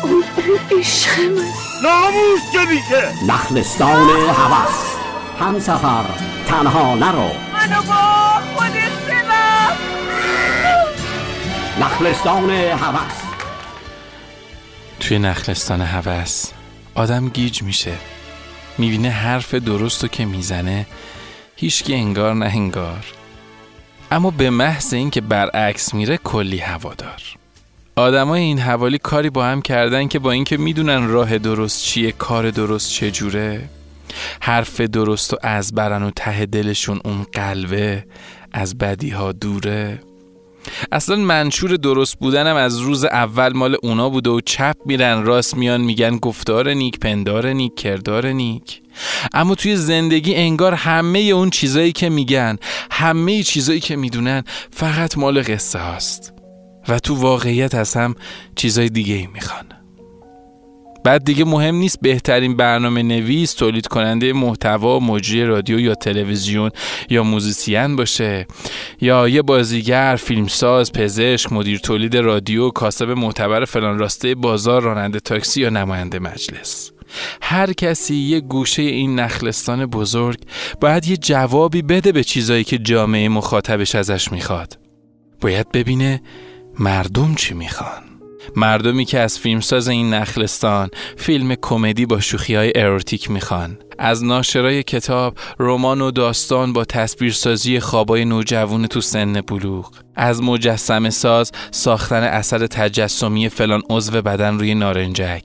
اون 0.04 0.24
عشق 0.80 1.20
من. 1.20 1.52
ناموس 1.84 2.42
چه 2.54 2.66
میشه؟ 2.66 3.34
نخلستان 3.34 4.10
هوس. 4.10 4.96
هم 5.40 5.60
سفر 5.60 6.06
تنها 6.48 6.96
نرو. 6.96 7.30
منو 7.54 7.82
با 7.82 7.94
خودت 8.56 8.92
ببر 9.08 9.78
نخلستان 11.80 12.50
هوس. 12.50 13.14
توی 15.00 15.20
نخلستان 15.20 15.82
هوس. 15.82 16.46
آدم 16.96 17.30
گیج 17.30 17.64
میشه. 17.64 17.94
می‌بینه 18.78 19.10
حرف 19.10 19.54
درستو 19.54 20.08
که 20.08 20.26
می‌زنه 20.26 20.86
هیچکی 21.56 21.94
انگار 21.94 22.34
نه 22.34 22.46
انگار. 22.46 23.06
اما 24.12 24.32
به 24.32 24.50
محض 24.50 24.94
اینکه 24.94 25.22
برعکس 25.22 25.94
میره 25.94 26.18
کلی 26.18 26.58
هوادار. 26.58 27.22
آدمای 27.96 28.42
این 28.42 28.60
حوالی 28.60 28.98
کاری 28.98 29.30
با 29.30 29.46
هم 29.46 29.62
کردن 29.62 30.08
که 30.08 30.20
با 30.20 30.32
اینکه 30.32 30.58
می‌دونن 30.58 31.08
راه 31.08 31.38
درست 31.38 31.84
چیه 31.84 32.12
کار 32.12 32.52
درست 32.52 32.90
چجوره 32.90 33.70
حرف 34.40 34.82
درست 34.82 35.34
و 35.34 35.38
از 35.42 35.76
برن 35.76 36.04
و 36.04 36.12
ته 36.16 36.46
دلشون 36.46 37.00
اون 37.06 37.26
قلبه 37.34 38.06
از 38.52 38.78
بدی 38.78 39.10
ها 39.10 39.32
دوره. 39.32 40.00
اصلا 40.92 41.16
منشور 41.16 41.76
درست 41.76 42.20
بودنم 42.20 42.56
از 42.56 42.80
روز 42.80 43.04
اول 43.04 43.54
مال 43.54 43.78
اونا 43.84 44.10
بوده 44.10 44.30
و 44.30 44.42
چپ 44.42 44.76
میرن 44.86 45.24
راست 45.24 45.58
میان 45.58 45.82
میگن 45.82 46.18
گفتار 46.18 46.74
نیک 46.74 47.00
پندار 47.00 47.48
نیک 47.48 47.76
کردار 47.76 48.28
نیک. 48.28 48.82
اما 49.34 49.56
توی 49.56 49.76
زندگی 49.76 50.36
انگار 50.36 50.74
همه 50.74 51.20
اون 51.20 51.50
چیزایی 51.50 51.92
که 51.92 52.10
میگن 52.10 52.58
همه 52.92 53.44
چیزایی 53.44 53.80
که 53.80 53.96
می‌دونن 53.96 54.44
فقط 54.72 55.18
مال 55.18 55.44
قصه 55.44 55.80
هاست. 55.80 56.34
و 56.88 57.00
تو 57.00 57.16
واقعیت 57.16 57.76
از 57.76 57.94
هم 57.94 58.16
چیزای 58.56 58.90
دیگه 58.90 59.16
ای 59.16 59.28
می‌خوان. 59.28 59.66
بعد 61.04 61.24
دیگه 61.24 61.46
مهم 61.46 61.76
نیست 61.76 62.02
بهترین 62.02 62.58
برنامه 62.58 63.04
نویس 63.04 63.54
تولید 63.54 63.88
کننده 63.88 64.34
محتوا 64.34 65.00
مجری 65.00 65.46
رادیو 65.46 65.80
یا 65.80 65.96
تلویزیون 65.96 66.70
یا 67.10 67.24
موزیسین 67.24 67.96
باشه. 67.96 68.48
یا 69.02 69.30
یه 69.30 69.42
بازیگر 69.42 70.16
فیلمساز 70.22 70.92
پزشک 70.92 71.54
مدیر 71.54 71.80
تولید 71.80 72.18
رادیو 72.18 72.70
کاسب 72.70 73.10
معتبر 73.10 73.66
فلان 73.66 74.00
راسته 74.00 74.36
بازار 74.36 74.82
راننده 74.82 75.20
تاکسی 75.20 75.62
یا 75.62 75.70
نماینده 75.70 76.20
مجلس. 76.20 76.92
هر 77.42 77.74
کسی 77.74 78.16
یه 78.16 78.40
گوشه 78.40 78.82
این 78.82 79.20
نخلستان 79.20 79.86
بزرگ 79.86 80.40
باید 80.82 81.08
یه 81.08 81.18
جوابی 81.18 81.82
بده 81.82 82.12
به 82.12 82.24
چیزایی 82.24 82.64
که 82.64 82.78
جامعه 82.78 83.30
مخاطبش 83.30 83.96
ازش 83.96 84.32
می‌خواد. 84.32 84.80
باید 85.42 85.72
ببینه 85.72 86.22
مردم 86.80 87.36
چی 87.36 87.54
می‌خوان. 87.54 88.13
مردمی 88.56 89.06
که 89.06 89.20
از 89.20 89.40
فیلمساز 89.40 89.88
این 89.88 90.14
نخلستان 90.14 90.90
فیلم 91.18 91.56
کمدی 91.62 92.06
با 92.06 92.20
شوخی 92.20 92.56
های 92.56 92.72
اروتیک 92.76 93.32
می‌خوان. 93.32 93.78
از 94.00 94.24
ناشرای 94.24 94.84
کتاب 94.84 95.38
رمان 95.60 96.02
و 96.02 96.12
داستان 96.12 96.74
با 96.74 96.86
تصویرسازی 96.86 97.80
خوابای 97.80 98.26
نوجوان 98.26 98.88
تو 98.88 99.02
سن 99.02 99.42
بلوغ. 99.42 99.92
از 100.16 100.42
مجسمه 100.42 101.10
ساز 101.10 101.52
ساختن 101.72 102.24
اثر 102.24 102.68
تجسمی 102.68 103.50
فلان 103.50 103.82
عضو 103.90 104.22
بدن 104.22 104.60
روی 104.60 104.76
نارنجک. 104.76 105.44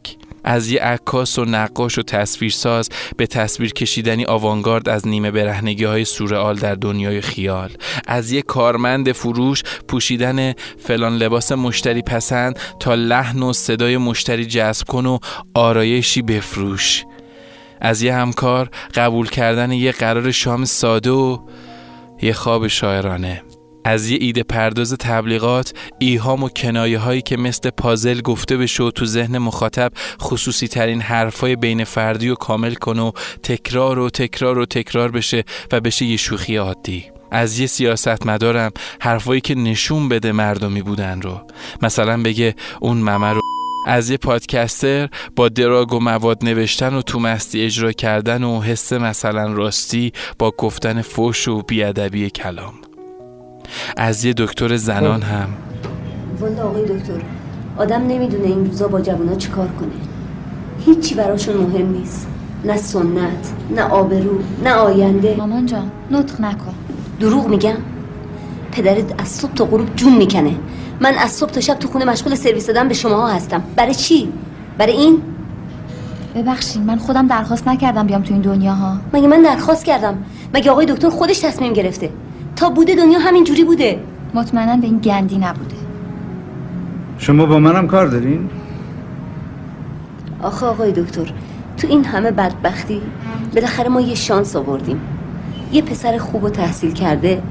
از 0.48 0.70
یه 0.70 0.80
عکاس 0.80 1.38
و 1.38 1.44
نقاش 1.44 1.98
و 1.98 2.02
تصویرساز 2.02 2.88
به 3.16 3.26
تصویر 3.26 3.72
کشیدنی 3.72 4.24
آوانگارد 4.24 4.88
از 4.88 5.08
نیمه 5.08 5.30
برهنگی 5.30 5.84
های 5.84 6.04
سورئال 6.04 6.56
در 6.56 6.74
دنیای 6.74 7.20
خیال. 7.20 7.70
از 8.06 8.32
یه 8.32 8.42
کارمند 8.42 9.12
فروش 9.12 9.62
پوشیدن 9.88 10.52
فلان 10.78 11.16
لباس 11.16 11.52
مشتری 11.52 12.02
پسند 12.02 12.58
تا 12.80 12.94
لحن 12.94 13.42
و 13.42 13.52
صدای 13.52 13.96
مشتری 13.96 14.46
جذب 14.46 14.86
کن 14.86 15.06
و 15.06 15.18
آرایشی 15.54 16.22
بفروش. 16.22 17.04
از 17.80 18.02
یه 18.02 18.14
همکار 18.14 18.70
قبول 18.94 19.28
کردن 19.28 19.72
یه 19.72 19.92
قرار 19.92 20.30
شام 20.30 20.64
ساده 20.64 21.10
و 21.10 21.38
یه 22.22 22.32
خواب 22.32 22.68
شاعرانه. 22.68 23.42
از 23.84 24.10
یه 24.10 24.18
ایده 24.20 24.42
پرداز 24.42 24.92
تبلیغات 24.92 25.72
ایهام 25.98 26.42
و 26.42 26.48
کنایه 26.48 26.98
هایی 26.98 27.22
که 27.22 27.36
مثل 27.36 27.70
پازل 27.70 28.20
گفته 28.20 28.56
بشه 28.56 28.82
و 28.82 28.90
تو 28.90 29.04
ذهن 29.04 29.38
مخاطب 29.38 29.92
خصوصی 30.20 30.68
ترین 30.68 31.00
حرفای 31.00 31.56
بین 31.56 31.84
فردی 31.84 32.28
و 32.28 32.34
کامل 32.34 32.74
کنه 32.74 33.02
و 33.02 33.12
تکرار 33.42 33.98
و 33.98 34.10
تکرار 34.10 34.58
و 34.58 34.66
تکرار 34.66 35.10
بشه 35.10 35.44
و 35.72 35.80
بشه 35.80 36.04
یه 36.04 36.16
شوخی 36.16 36.56
عادی. 36.56 37.04
از 37.30 37.58
یه 37.58 37.66
سیاست 37.66 38.26
مدارم 38.26 38.70
حرفایی 39.00 39.40
که 39.40 39.54
نشون 39.54 40.08
بده 40.08 40.32
مردمی 40.32 40.82
بودن 40.82 41.22
رو. 41.22 41.40
مثلا 41.82 42.22
بگه 42.22 42.54
اون 42.80 42.96
ممه 42.96 43.32
رو 43.32 43.40
از 43.86 44.10
یه 44.10 44.16
پادکستر 44.16 45.08
با 45.36 45.48
دراگ 45.48 45.92
و 45.92 46.00
مواد 46.00 46.44
نوشتن 46.44 46.94
و 46.94 47.02
تو 47.02 47.20
مستی 47.20 47.64
اجرا 47.64 47.92
کردن 47.92 48.44
و 48.44 48.60
حس 48.60 48.92
مثلا 48.92 49.52
راستی 49.52 50.12
با 50.38 50.50
گفتن 50.58 51.02
فوش 51.02 51.48
و 51.48 51.62
بیادبی 51.62 52.30
کلام. 52.30 52.87
از 53.96 54.24
یه 54.24 54.34
دکتر 54.36 54.76
زنان 54.76 55.22
هم. 55.22 55.48
والا 56.40 56.62
آقای 56.62 56.82
دکتر 56.82 57.20
آدم 57.76 58.02
نمی‌دونه 58.02 58.44
این 58.46 58.66
روزا 58.66 58.88
با 58.88 59.00
جوونا 59.00 59.34
چیکار 59.34 59.68
کنه. 59.68 59.88
هیچی 60.86 61.14
براشون 61.14 61.56
مهم 61.56 61.92
نیست. 61.92 62.26
نه 62.64 62.76
سنت 62.76 63.52
نه 63.76 63.82
آبرو 63.82 64.38
نه 64.64 64.72
آینده. 64.72 65.34
مامان 65.38 65.66
جان 65.66 65.90
نطق 66.10 66.40
نکن. 66.40 66.74
دروغ 67.20 67.48
میگم؟ 67.48 67.76
پدرت 68.72 69.20
از 69.20 69.28
صبح 69.28 69.52
تا 69.52 69.64
غروب 69.64 69.96
جون 69.96 70.16
می‌کنه. 70.16 70.54
من 71.00 71.14
از 71.14 71.30
صبح 71.30 71.50
تا 71.50 71.60
شب 71.60 71.74
تو 71.74 71.88
خونه 71.88 72.04
مشغول 72.04 72.34
سرویس 72.34 72.66
دادن 72.66 72.88
به 72.88 72.94
شماها 72.94 73.28
هستم. 73.28 73.62
برای 73.76 73.94
چی؟ 73.94 74.28
برای 74.78 74.92
این؟ 74.92 75.22
ببخشید 76.34 76.82
من 76.82 76.98
خودم 76.98 77.26
درخواست 77.26 77.68
نکردم 77.68 78.06
بیام 78.06 78.22
تو 78.22 78.32
این 78.32 78.42
دنیا 78.42 78.72
ها 78.74 78.98
مگه 79.12 79.28
من 79.28 79.42
درخواست 79.42 79.84
کردم؟ 79.84 80.18
مگه 80.54 80.70
آقای 80.70 80.86
دکتر 80.86 81.08
خودش 81.08 81.38
تصمیم 81.38 81.72
گرفته؟ 81.72 82.10
تا 82.58 82.70
بوده 82.70 82.94
دنیا 82.94 83.18
همین 83.18 83.44
جوری 83.44 83.64
بوده. 83.64 84.00
مطمئنا 84.34 84.76
به 84.76 84.86
این 84.86 84.98
گندی 84.98 85.38
نبوده. 85.38 85.74
شما 87.18 87.46
با 87.46 87.58
منم 87.58 87.86
کار 87.86 88.06
دارین؟ 88.06 88.50
آخه 90.42 90.66
آقای 90.66 90.92
دکتر 90.92 91.32
تو 91.76 91.86
این 91.86 92.04
همه 92.04 92.30
بدبختی 92.30 93.02
بالاخره 93.54 93.88
ما 93.88 94.00
یه 94.00 94.14
شانس 94.14 94.56
آوردیم. 94.56 95.00
یه 95.72 95.82
پسر 95.82 96.18
خوب 96.18 96.44
و 96.44 96.50
تحصیل 96.50 96.92
کرده 96.92 97.42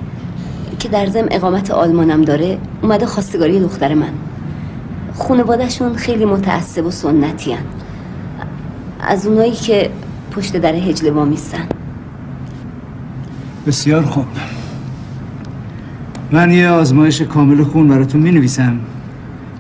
که 0.80 0.90
در 0.90 1.06
زم 1.06 1.26
اقامت 1.32 1.72
آلمانم 1.72 2.22
داره 2.22 2.58
اومده 2.82 3.06
خواستگاری 3.06 3.60
دختر 3.60 3.94
من. 3.94 4.14
خانوادهشون 5.14 5.96
خیلی 5.96 6.26
متعصب 6.26 6.86
و 6.86 6.92
سنتی 6.92 7.54
هن. 7.54 7.64
از 9.00 9.28
اونایی 9.28 9.52
که 9.52 9.90
پشت 10.32 10.58
در 10.58 10.74
هجله 10.74 11.12
وامیستن 11.12 11.68
بسیار 13.68 14.02
خوب. 14.04 14.26
من 16.32 16.52
یه 16.52 16.70
آزمایش 16.70 17.22
کامل 17.22 17.64
خون 17.64 17.88
براتون 17.88 18.22
می 18.22 18.32
نویسم 18.32 18.80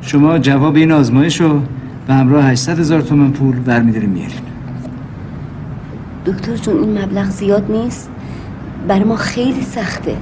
شما 0.01 0.37
جواب 0.39 0.75
این 0.75 0.91
آزمایش 0.91 1.41
رو 1.41 1.61
به 2.07 2.13
همراه 2.13 2.45
800 2.45 2.79
هزار 2.79 3.01
تومن 3.01 3.31
پول 3.31 3.59
برمیداریم 3.59 4.09
میارین 4.09 4.37
دکتر 6.25 6.55
جون 6.55 6.79
این 6.79 7.01
مبلغ 7.03 7.29
زیاد 7.29 7.71
نیست؟ 7.71 8.09
برای 8.87 9.03
ما 9.03 9.15
خیلی 9.15 9.61
سخته. 9.61 10.17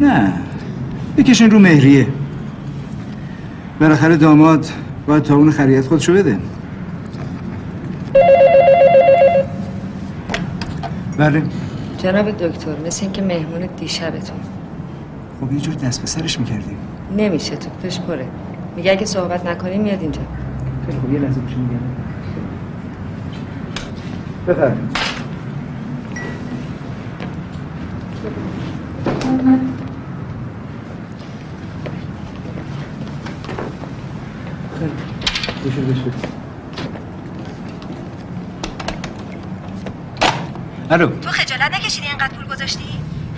نه. 0.00 0.32
بکشین 1.16 1.50
رو 1.50 1.58
مهریه. 1.58 2.06
بالاخره 3.80 4.16
داماد 4.16 4.66
باید 5.06 5.22
تا 5.22 5.34
اون 5.34 5.50
خرید 5.50 5.84
خودشو 5.84 6.12
بده. 6.12 6.38
بله. 11.18 11.42
جناب 12.04 12.30
دکتر 12.30 12.76
مثل 12.86 13.02
اینکه 13.02 13.22
مهمون 13.22 13.68
دیشبتون. 13.76 14.36
خب 15.40 15.52
یه 15.52 15.60
جور 15.60 15.74
دست 15.74 16.00
به 16.00 16.06
سرش 16.06 16.40
می‌کردیم. 16.40 16.76
نمیشه 17.16 17.56
تو 17.56 17.70
پش 17.70 18.00
پره 18.00 18.26
میگه 18.76 18.90
اگه 18.90 19.06
صحبت 19.06 19.46
نکنیم 19.46 19.82
میاد 19.82 20.00
اینجا. 20.00 20.20
خیلی 20.86 20.98
خب 20.98 21.12
یه 21.12 21.18
لحظه 21.18 21.40
بشه 21.40 21.56
میگم. 21.56 21.78
بفرمایید. 24.48 24.96
بشه 35.66 35.80
بشه 35.80 36.43
الو. 40.90 41.20
تو 41.20 41.30
خجالت 41.30 41.74
نکشیدی 41.74 42.06
اینقدر 42.06 42.34
پول 42.34 42.46
گذاشتی؟ 42.46 42.84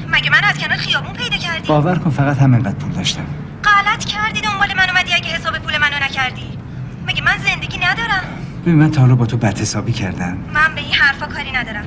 مگه 0.09 0.31
من 0.31 0.45
از 0.45 0.59
کنار 0.59 0.77
خیابون 0.79 1.13
پیدا 1.13 1.37
کردی؟ 1.37 1.69
باور 1.69 1.99
کن 1.99 2.11
فقط 2.11 2.39
همینقدر 2.39 2.75
پول 2.75 2.93
داشتم. 2.93 3.27
غلط 3.65 4.05
کردی 4.05 4.41
دنبال 4.41 4.69
من 4.77 4.91
اومدی 4.91 5.13
اگه 5.15 5.29
حساب 5.29 5.59
پول 5.59 5.79
منو 5.79 6.05
نکردی. 6.05 6.59
مگه 7.07 7.23
من 7.23 7.39
زندگی 7.39 7.79
ندارم؟ 7.79 8.23
ببین 8.63 8.75
من 8.75 8.91
تا 8.91 9.01
حالا 9.01 9.15
با 9.15 9.27
تو 9.27 9.37
بد 9.37 9.61
حسابی 9.61 9.93
کردم. 9.93 10.39
من 10.55 10.75
به 10.75 10.81
این 10.81 10.93
حرفا 10.93 11.27
کاری 11.27 11.53
ندارم. 11.53 11.85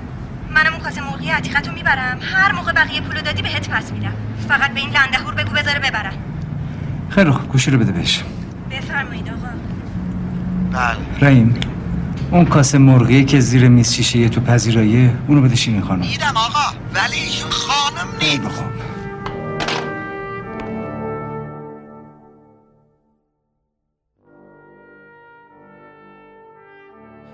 منم 0.55 0.73
اون 0.73 0.81
کاسه 0.83 1.01
مرغی 1.01 1.29
عتیقتو 1.29 1.71
می‌برم. 1.71 2.19
هر 2.33 2.51
موقع 2.51 2.71
بقیه 2.71 3.01
پولو 3.01 3.21
دادی 3.21 3.41
بهت 3.41 3.69
پس 3.69 3.91
میدم. 3.91 4.13
فقط 4.47 4.71
به 4.71 4.79
این 4.79 4.89
لندهور 4.89 5.33
بگو 5.33 5.51
بذاره 5.51 5.79
ببرم. 5.79 6.13
خیلی 7.09 7.31
خوب 7.31 7.51
گوشی 7.51 7.71
رو 7.71 7.79
بده 7.79 7.91
بهش. 7.91 8.23
بفرمایید 8.71 9.29
آقا. 9.29 9.47
بله. 10.73 11.29
رحیم. 11.29 11.55
اون 12.31 12.45
کاسه 12.45 12.77
مرغی 12.77 13.25
که 13.25 13.39
زیر 13.39 13.67
میز 13.67 13.93
شیشه 13.93 14.29
تو 14.29 14.41
پذیراییه 14.41 15.13
اونو 15.27 15.41
بده 15.41 15.55
شیرین 15.55 15.81
خانم 15.81 15.99
میدم 15.99 16.37
آقا 16.37 16.77
ولی 16.93 17.19
ایشون 17.19 17.49
خانم 17.49 18.49
خوب. 18.49 18.71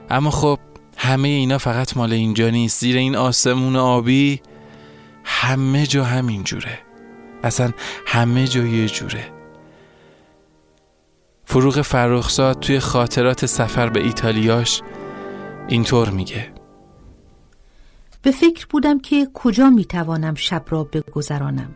اما 0.10 0.32
خب 0.32 0.60
همه 0.98 1.28
اینا 1.28 1.58
فقط 1.58 1.98
مال 1.98 2.14
اینجا 2.14 2.50
نیست. 2.50 2.80
زیر 2.80 2.98
این 2.98 3.16
آسمون 3.16 3.76
آبی 3.76 4.42
همه 5.24 5.88
جا 5.88 6.04
همین 6.04 6.44
جوره. 6.44 6.80
اصلا 7.44 7.72
همه 8.08 8.48
جا 8.48 8.64
یه 8.64 8.88
جوره. 8.88 9.35
فروغ 11.46 11.82
فرخزاد 11.82 12.60
توی 12.60 12.80
خاطرات 12.80 13.46
سفر 13.46 13.90
به 13.90 14.04
ایتالیاش 14.04 14.82
اینطور 15.68 16.10
میگه. 16.10 16.54
به 18.22 18.32
فکر 18.32 18.68
بودم 18.70 19.00
که 19.00 19.28
کجا 19.34 19.70
می‌توانم 19.70 20.36
شب 20.36 20.64
را 20.70 20.84
بگذرانم. 20.84 21.76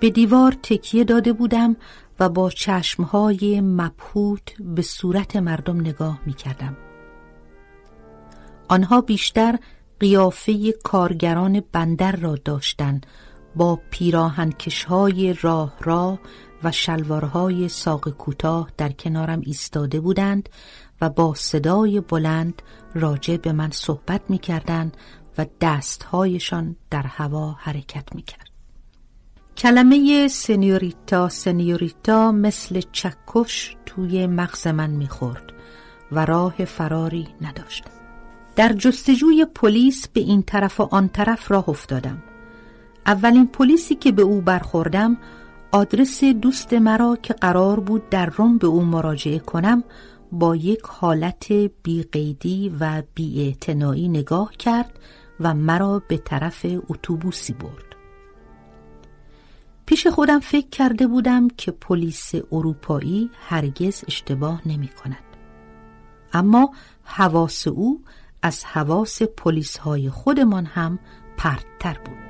به 0.00 0.10
دیوار 0.10 0.52
تکیه 0.62 1.04
داده 1.04 1.32
بودم 1.32 1.76
و 2.20 2.28
با 2.28 2.50
چشمهای 2.50 3.60
مبهوت 3.60 4.54
به 4.60 4.82
صورت 4.82 5.36
مردم 5.36 5.80
نگاه 5.80 6.20
می‌کردم. 6.26 6.76
آنها 8.68 9.00
بیشتر 9.00 9.58
قیافه 10.00 10.72
کارگران 10.72 11.62
بندر 11.72 12.12
را 12.12 12.36
داشتند 12.44 13.06
با 13.56 13.78
پیراهنکشهای 13.90 15.34
راه 15.42 15.76
راه 15.80 16.18
و 16.62 16.72
شلوارهای 16.72 17.68
ساق 17.68 18.08
کوتاه 18.08 18.70
در 18.76 18.92
کنارم 18.92 19.40
ایستاده 19.44 20.00
بودند 20.00 20.48
و 21.00 21.10
با 21.10 21.34
صدای 21.34 22.00
بلند 22.00 22.62
راجع 22.94 23.36
به 23.36 23.52
من 23.52 23.70
صحبت 23.70 24.20
می 24.28 24.38
کردند 24.38 24.96
و 25.38 25.46
دستهایشان 25.60 26.76
در 26.90 27.02
هوا 27.02 27.56
حرکت 27.58 28.14
می 28.14 28.22
کرد. 28.22 28.48
کلمه 29.56 30.28
سنیوریتا 30.28 31.28
سنیوریتا 31.28 32.32
مثل 32.32 32.80
چکش 32.92 33.76
توی 33.86 34.26
مغز 34.26 34.66
من 34.66 34.90
می 34.90 35.08
خورد 35.08 35.52
و 36.12 36.24
راه 36.24 36.64
فراری 36.64 37.28
نداشت. 37.40 37.84
در 38.56 38.72
جستجوی 38.72 39.46
پلیس 39.54 40.08
به 40.08 40.20
این 40.20 40.42
طرف 40.42 40.80
و 40.80 40.88
آن 40.90 41.08
طرف 41.08 41.50
راه 41.50 41.68
افتادم. 41.68 42.22
اولین 43.06 43.46
پلیسی 43.46 43.94
که 43.94 44.12
به 44.12 44.22
او 44.22 44.40
برخوردم 44.40 45.16
آدرس 45.72 46.24
دوست 46.24 46.72
مرا 46.72 47.18
که 47.22 47.34
قرار 47.34 47.80
بود 47.80 48.08
در 48.08 48.26
روم 48.26 48.58
به 48.58 48.66
او 48.66 48.84
مراجعه 48.84 49.38
کنم 49.38 49.84
با 50.32 50.56
یک 50.56 50.80
حالت 50.82 51.52
بیقیدی 51.82 52.72
و 52.80 53.02
بیاعتنایی 53.14 54.08
نگاه 54.08 54.52
کرد 54.52 54.98
و 55.40 55.54
مرا 55.54 56.02
به 56.08 56.16
طرف 56.16 56.66
اتوبوسی 56.88 57.52
برد 57.52 57.84
پیش 59.86 60.06
خودم 60.06 60.40
فکر 60.40 60.68
کرده 60.68 61.06
بودم 61.06 61.48
که 61.48 61.70
پلیس 61.70 62.32
اروپایی 62.52 63.30
هرگز 63.48 64.04
اشتباه 64.06 64.68
نمی 64.68 64.88
کند. 64.88 65.24
اما 66.32 66.70
حواس 67.04 67.66
او 67.66 68.02
از 68.42 68.64
حواس 68.64 69.22
پلیس 69.22 69.76
های 69.76 70.10
خودمان 70.10 70.64
هم 70.66 70.98
پرتتر 71.36 71.98
بود. 72.04 72.27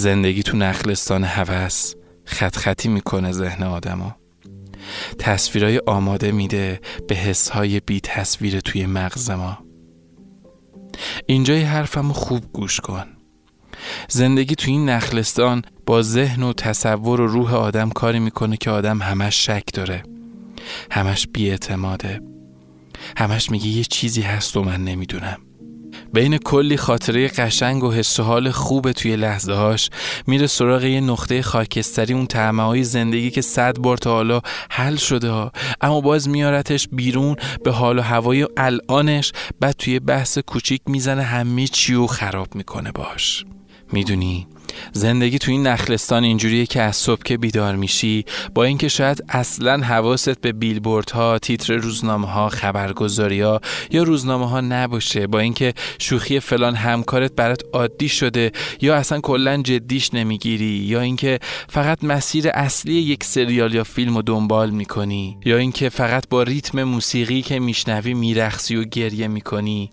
زندگی 0.00 0.42
تو 0.42 0.56
نخلستان 0.56 1.24
هوس 1.24 1.94
خط 2.24 2.56
خطی 2.56 2.88
می‌کنه 2.88 3.32
ذهن 3.32 3.62
آدمو 3.62 4.10
تصویرای 5.18 5.80
آماده 5.86 6.32
میده 6.32 6.80
به 7.08 7.14
حسهای 7.14 7.80
بی 7.80 8.00
تصویر 8.00 8.60
توی 8.60 8.86
مغز 8.86 9.30
ما. 9.30 9.58
اینجای 11.26 11.62
حرفمو 11.62 12.12
خوب 12.12 12.52
گوش 12.52 12.80
کن. 12.80 13.06
زندگی 14.08 14.54
تو 14.54 14.70
این 14.70 14.88
نخلستان 14.88 15.62
با 15.86 16.02
ذهن 16.02 16.42
و 16.42 16.52
تصور 16.52 17.20
و 17.20 17.26
روح 17.26 17.54
آدم 17.54 17.90
کاری 17.90 18.18
می‌کنه 18.18 18.56
که 18.56 18.70
آدم 18.70 19.02
همش 19.02 19.46
شک 19.46 19.64
داره. 19.74 20.02
همش 20.90 21.26
بیاعتماده. 21.32 22.20
همش 23.16 23.50
میگه 23.50 23.68
یه 23.68 23.84
چیزی 23.84 24.22
هست 24.22 24.56
و 24.56 24.62
من 24.62 24.84
نمی‌دونم. 24.84 25.38
بین 26.12 26.38
کلی 26.38 26.76
خاطره 26.76 27.28
قشنگ 27.28 27.84
و 27.84 27.92
حس 27.92 28.20
و 28.20 28.22
حال 28.22 28.50
خوب 28.50 28.92
توی 28.92 29.16
لحظه 29.16 29.52
هاش 29.52 29.90
میره 30.26 30.46
سراغ 30.46 30.84
یه 30.84 31.00
نقطه 31.00 31.42
خاکستری 31.42 32.14
اون 32.14 32.26
تعمه 32.26 32.62
های 32.62 32.84
زندگی 32.84 33.30
که 33.30 33.40
صد 33.40 33.78
بار 33.78 33.96
تا 33.96 34.12
حالا 34.12 34.40
حل 34.70 34.96
شده 34.96 35.30
ها. 35.30 35.52
اما 35.80 36.00
باز 36.00 36.28
میارتش 36.28 36.88
بیرون 36.92 37.36
به 37.64 37.70
حال 37.70 37.98
و 37.98 38.02
هوای 38.02 38.46
الانش 38.56 39.32
بعد 39.60 39.74
توی 39.78 40.00
بحث 40.00 40.38
کوچیک 40.38 40.80
می‌زنه 40.86 41.22
همه 41.22 41.66
چی 41.66 41.94
و 41.94 42.06
خراب 42.06 42.54
می‌کنه 42.54 42.92
باش. 42.92 43.44
می‌دونی؟ 43.92 44.46
زندگی 44.92 45.38
تو 45.38 45.50
این 45.50 45.66
نخلستان 45.66 46.24
اینجوریه 46.24 46.66
که 46.66 46.82
از 46.82 46.96
صبح 46.96 47.22
که 47.22 47.38
بیدار 47.38 47.76
میشی 47.76 48.24
با 48.54 48.64
اینکه 48.64 48.88
شاید 48.88 49.24
اصلا 49.28 49.78
حواست 49.84 50.40
به 50.40 50.52
بیلبوردها، 50.52 51.38
تیتر 51.38 51.74
روزنامه 51.74 52.28
ها، 52.28 52.48
خبرگزاری 52.48 53.40
ها 53.40 53.60
یا 53.90 54.02
روزنامه 54.02 54.48
ها 54.48 54.60
نباشه 54.60 55.26
با 55.26 55.38
اینکه 55.38 55.74
شوخی 55.98 56.40
فلان 56.40 56.74
همکارت 56.74 57.32
برات 57.32 57.62
عادی 57.72 58.08
شده 58.08 58.52
یا 58.80 58.94
اصلا 58.94 59.20
کلا 59.20 59.62
جدیش 59.62 60.14
نمی‌گیری 60.14 60.64
یا 60.64 61.00
اینکه 61.00 61.38
فقط 61.68 62.04
مسیر 62.04 62.48
اصلی 62.48 62.94
یک 62.94 63.24
سریال 63.24 63.74
یا 63.74 63.84
فیلم 63.84 64.16
رو 64.16 64.22
دنبال 64.22 64.70
می‌کنی 64.70 65.38
یا 65.44 65.56
اینکه 65.56 65.88
فقط 65.88 66.28
با 66.28 66.42
ریتم 66.42 66.82
موسیقی 66.82 67.42
که 67.42 67.58
میشنوی 67.58 68.14
میرخصی 68.14 68.76
و 68.76 68.84
گریه 68.84 69.28
می‌کنی. 69.28 69.90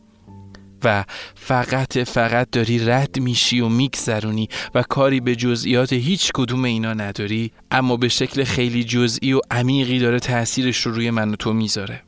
و 0.84 1.06
فقط 1.36 1.98
فقط 1.98 2.48
داری 2.52 2.86
رد 2.86 3.20
میشی 3.20 3.60
و 3.60 3.70
میگذرونی 3.70 4.50
و 4.76 4.84
کاری 4.84 5.20
به 5.20 5.36
جزئیات 5.36 5.94
هیچ 5.94 6.32
کدوم 6.34 6.64
اینا 6.64 6.94
نداری 6.94 7.52
اما 7.72 7.98
به 7.98 8.08
شکل 8.08 8.44
خیلی 8.44 8.84
جزئی 8.84 9.34
و 9.34 9.40
عمیقی 9.52 10.00
داره 10.00 10.20
تاثیرش 10.20 10.78
رو 10.78 10.92
روی 10.92 11.12
من 11.12 11.30
و 11.30 11.36
تو 11.36 11.54
می‌ذاره. 11.54 12.02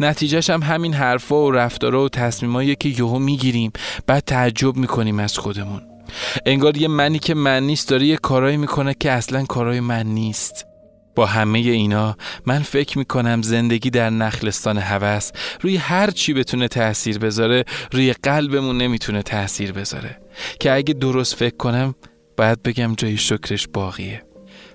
نتیجهش 0.00 0.50
هم 0.50 0.62
همین 0.62 0.94
حرفا 0.94 1.44
و 1.44 1.50
رفتارا 1.50 2.04
و 2.04 2.08
تصمیمایی 2.08 2.76
که 2.76 2.88
یهو 2.88 3.18
می‌گیریم. 3.18 3.72
بعد 4.06 4.24
تعجب 4.24 4.76
می‌کنیم 4.76 5.18
از 5.18 5.38
خودمون. 5.38 5.82
انگار 6.46 6.76
یه 6.76 6.88
منی 6.88 7.18
که 7.18 7.34
من 7.34 7.62
نیست 7.62 7.88
داره 7.88 8.06
یه 8.06 8.16
کارایی 8.16 8.56
می‌کنه 8.56 8.94
که 9.00 9.10
اصلا 9.10 9.44
کارای 9.44 9.80
من 9.80 10.06
نیست. 10.06 10.66
با 11.14 11.26
همه 11.26 11.58
اینا 11.58 12.16
من 12.46 12.62
فکر 12.62 12.98
می‌کنم 12.98 13.42
زندگی 13.42 13.90
در 13.90 14.10
نخلستان 14.10 14.78
هوس 14.78 15.30
روی 15.60 15.76
هر 15.76 16.10
چی 16.10 16.34
بتونه 16.34 16.68
تاثیر 16.68 17.18
بذاره 17.18 17.64
روی 17.92 18.12
قلبمون 18.12 18.78
نمی‌تونه 18.78 19.22
تاثیر 19.22 19.72
بذاره. 19.72 20.18
که 20.60 20.72
اگه 20.72 20.94
درست 20.94 21.34
فکر 21.34 21.56
کنم 21.56 21.94
باید 22.36 22.62
بگم 22.62 22.94
جای 22.94 23.16
شکرش 23.16 23.68
باقیه. 23.72 24.22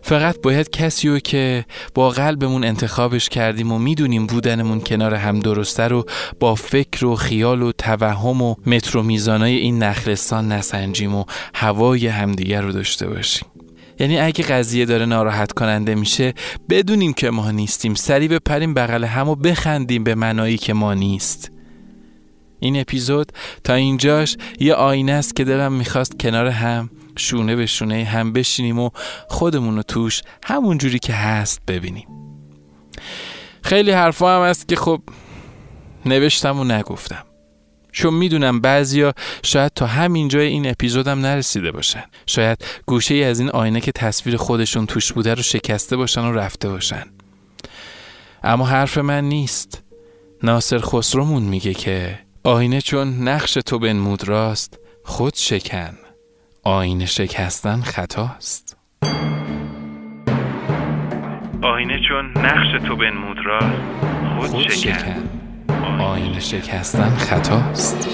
فقط 0.02 0.42
باید 0.42 0.70
کسی 0.70 1.10
رو 1.10 1.20
که 1.20 1.66
با 1.94 2.10
قلبمون 2.10 2.64
انتخابش 2.64 3.30
کردیم 3.30 3.72
و 3.72 3.80
می‌دونیم 3.80 4.28
بودنمون 4.28 4.82
کنار 4.82 5.14
هم 5.14 5.40
درسته 5.40 5.84
رو 5.84 6.06
با 6.40 6.56
فکر 6.56 7.06
و 7.06 7.16
خیال 7.16 7.62
و 7.62 7.72
توهم 7.72 8.42
و 8.42 8.56
مترو 8.66 9.04
میزانای 9.04 9.56
این 9.56 9.84
نخلستان 9.84 10.52
نسنجیم 10.52 11.16
و 11.16 11.26
هوای 11.54 12.08
همدیگر 12.08 12.62
رو 12.62 12.72
داشته 12.72 13.08
باشیم. 13.08 13.48
یعنی 14.00 14.20
اگه 14.20 14.44
قضیه 14.44 14.86
داره 14.86 15.06
ناراحت 15.06 15.52
کننده 15.52 15.96
میشه 15.96 16.34
بدونیم 16.70 17.14
که 17.14 17.30
ما 17.30 17.52
نیستیم. 17.52 17.94
سری 17.94 18.28
بپریم 18.28 18.74
بغل 18.74 19.04
هم 19.04 19.30
و 19.30 19.36
بخندیم 19.36 20.04
به 20.04 20.16
منایی 20.16 20.58
که 20.58 20.74
ما 20.74 20.94
نیست. 20.94 21.52
این 22.60 22.80
اپیزود 22.80 23.32
تا 23.64 23.74
اینجاش 23.74 24.38
یه 24.60 24.74
آینه 24.74 25.12
است 25.12 25.36
که 25.36 25.44
دلم 25.44 25.74
می‌خواست 25.74 26.20
کنار 26.20 26.48
هم 26.48 26.90
شونه 27.18 27.56
به 27.56 27.66
شونه 27.66 28.04
هم 28.04 28.34
بشینیم 28.34 28.80
و 28.80 28.90
خودمون 29.28 29.76
رو 29.76 29.84
توش 29.84 30.22
همون 30.46 30.78
جوری 30.78 31.00
که 31.00 31.14
هست 31.14 31.62
ببینیم. 31.68 32.08
خیلی 33.62 33.92
حرفا 33.92 34.38
هم 34.38 34.50
هست 34.50 34.68
که 34.68 34.76
خب 34.76 35.02
نوشتم 36.06 36.60
و 36.60 36.64
نگفتم. 36.64 37.29
چون 37.92 38.14
می‌دونم 38.14 38.62
بعضیا 38.62 39.14
شاید 39.44 39.72
تا 39.76 39.86
همین 39.86 40.28
جای 40.28 40.48
این 40.48 40.70
اپیزودم 40.70 41.20
نرسیده 41.20 41.72
باشن. 41.72 42.04
شاید 42.26 42.66
گوشه 42.86 43.14
ای 43.14 43.24
از 43.24 43.40
این 43.40 43.50
آینه 43.50 43.82
که 43.82 43.92
تصویر 43.92 44.38
خودشون 44.38 44.86
توش 44.86 45.14
بوده 45.14 45.34
رو 45.34 45.42
شکسته 45.42 45.98
باشن 45.98 46.22
و 46.22 46.32
رفته 46.32 46.70
باشن. 46.70 47.04
اما 48.44 48.66
حرف 48.66 48.98
من 48.98 49.24
نیست. 49.24 49.84
ناصر 50.44 50.80
خسرومون 50.80 51.44
میگه 51.44 51.74
که 51.74 52.20
آینه 52.44 52.82
چون 52.82 53.28
نقش 53.28 53.54
تو 53.54 53.80
بنمود 53.80 54.28
راست 54.28 54.80
خود 55.06 55.36
شکن. 55.36 55.98
آینه 56.64 57.06
شکستن 57.06 57.82
خطاست. 57.82 58.78
آینه 61.62 62.00
چون 62.10 62.46
نقش 62.46 62.88
تو 62.88 62.96
بنمود 62.96 63.38
راست 63.46 63.82
خود, 64.38 64.50
خود 64.50 64.70
شکن, 64.70 64.94
شکن. 64.94 65.39
آینه 66.02 66.40
شکستن 66.40 67.10
خطاست. 67.10 68.08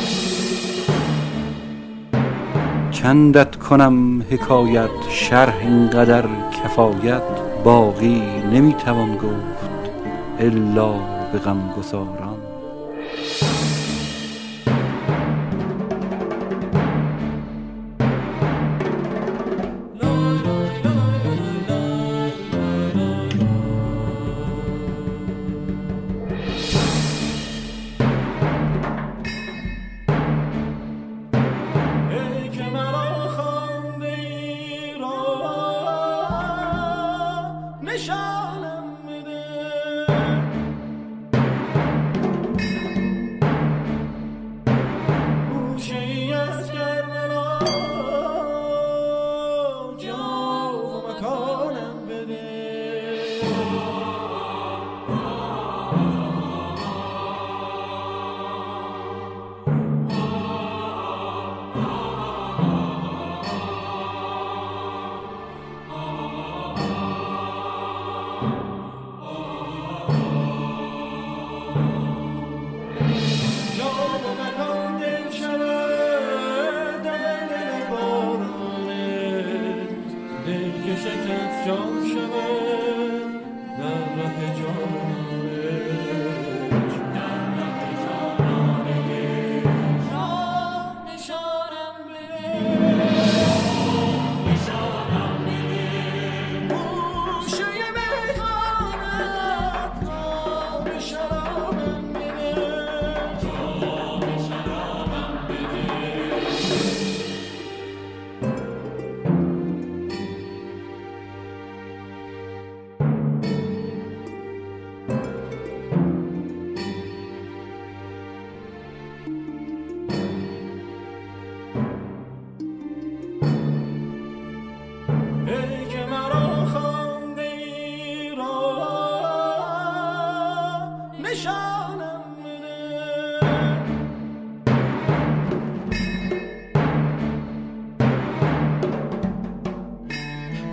چندت 2.91 3.55
کنم 3.55 4.21
حکایت 4.21 4.89
شرح 5.09 5.55
اینقدر 5.61 6.25
کفایت؟ 6.63 7.21
باقی 7.63 8.21
نمی‌توان 8.51 9.15
گفت 9.15 9.91
الا 10.39 10.93
به 11.31 11.39
غم 11.39 11.69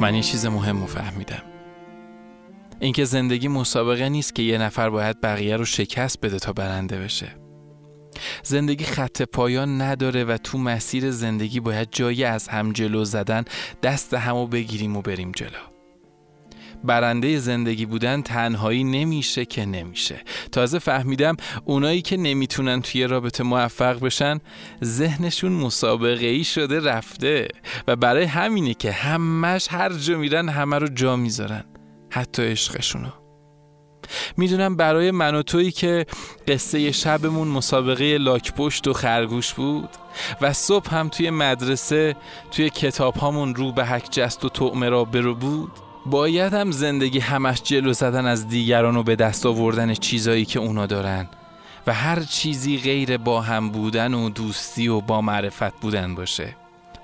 من 0.03 0.15
یه 0.15 0.23
چیز 0.23 0.47
مهم 0.47 0.81
رو 0.81 0.87
فهمیدم. 0.87 1.43
اینکه 2.81 3.05
زندگی 3.05 3.49
مسابقه 3.49 4.09
نیست 4.09 4.35
که 4.35 4.43
یه 4.43 4.59
نفر 4.59 4.91
باید 4.91 5.21
بقیه 5.21 5.57
رو 5.57 5.65
شکست 5.65 6.21
بده 6.21 6.39
تا 6.39 6.53
برنده 6.53 6.99
بشه. 6.99 7.29
زندگی 8.43 8.85
خط 8.85 9.23
پایان 9.23 9.81
نداره 9.81 10.25
و 10.25 10.37
تو 10.37 10.59
مسیر 10.59 11.11
زندگی 11.11 11.61
باید 11.61 11.89
جایی 11.91 12.25
از 12.25 12.49
هم 12.49 12.73
جلو 12.73 13.05
زدن 13.05 13.45
دست 13.83 14.15
همو 14.15 14.47
بگیریم 14.47 14.97
و 14.97 15.03
بریم 15.03 15.33
جلو. 15.33 15.72
برنده 16.85 17.39
زندگی 17.39 17.87
بودن 17.87 18.23
تنهایی 18.23 18.85
نمیشه 18.85 19.45
که 19.45 19.65
نمیشه. 19.65 20.21
تازه 20.53 20.79
فهمیدم 20.79 21.37
اونایی 21.65 22.03
که 22.03 22.17
نمی‌تونن 22.17 22.83
توی 22.83 23.05
رابطه 23.05 23.45
موفق 23.45 24.01
بشن 24.01 24.41
ذهنشون 24.85 25.53
مسابقه 25.53 26.27
ای 26.27 26.45
شده 26.45 26.81
رفته 26.81 27.49
و 27.89 27.97
برای 27.97 28.25
همینه 28.25 28.75
که 28.75 28.93
همش 28.93 29.69
هر 29.71 29.93
جا 29.93 30.19
میرن 30.19 30.49
همه 30.49 30.79
رو 30.79 30.89
جا 30.89 31.17
می‌ذارن 31.17 31.65
حتی 32.11 32.43
عشقشونو. 32.43 33.09
می‌دونم 34.37 34.77
برای 34.77 35.11
من 35.11 35.35
و 35.35 35.43
تویی 35.43 35.71
که 35.71 36.07
قصه 36.49 36.93
شبمون 36.93 37.49
مسابقه 37.49 38.19
لاک 38.19 38.53
پشت 38.53 38.89
و 38.89 38.93
خرگوش 38.93 39.55
بود 39.55 39.89
و 40.41 40.53
صبح 40.53 40.95
هم 40.95 41.09
توی 41.09 41.31
مدرسه 41.31 42.17
توی 42.51 42.71
کتاب 42.71 43.15
هامون 43.15 43.55
رو 43.55 43.73
به 43.73 43.87
حک 43.87 44.09
جست 44.11 44.45
و 44.45 44.49
تعمه 44.49 44.89
را 44.89 45.05
برو 45.05 45.35
بود 45.35 45.73
باید 46.07 46.55
هم 46.55 46.71
زندگی 46.71 47.19
همش 47.19 47.63
جلو 47.63 47.93
زدن 47.93 48.27
از 48.27 48.49
دیگران 48.49 48.97
و 48.97 49.03
به 49.03 49.17
دست 49.17 49.47
آوردن 49.47 49.95
چیزایی 49.95 50.45
که 50.45 50.59
اونا 50.59 50.87
دارن 50.87 51.29
و 51.87 51.93
هر 51.95 52.21
چیزی 52.21 52.79
غیر 52.79 53.17
با 53.17 53.41
هم 53.41 53.71
بودن 53.71 54.15
و 54.15 54.31
دوستی 54.31 54.89
و 54.89 55.01
با 55.01 55.21
معرفت 55.21 55.81
بودن 55.81 56.15
باشه. 56.15 56.57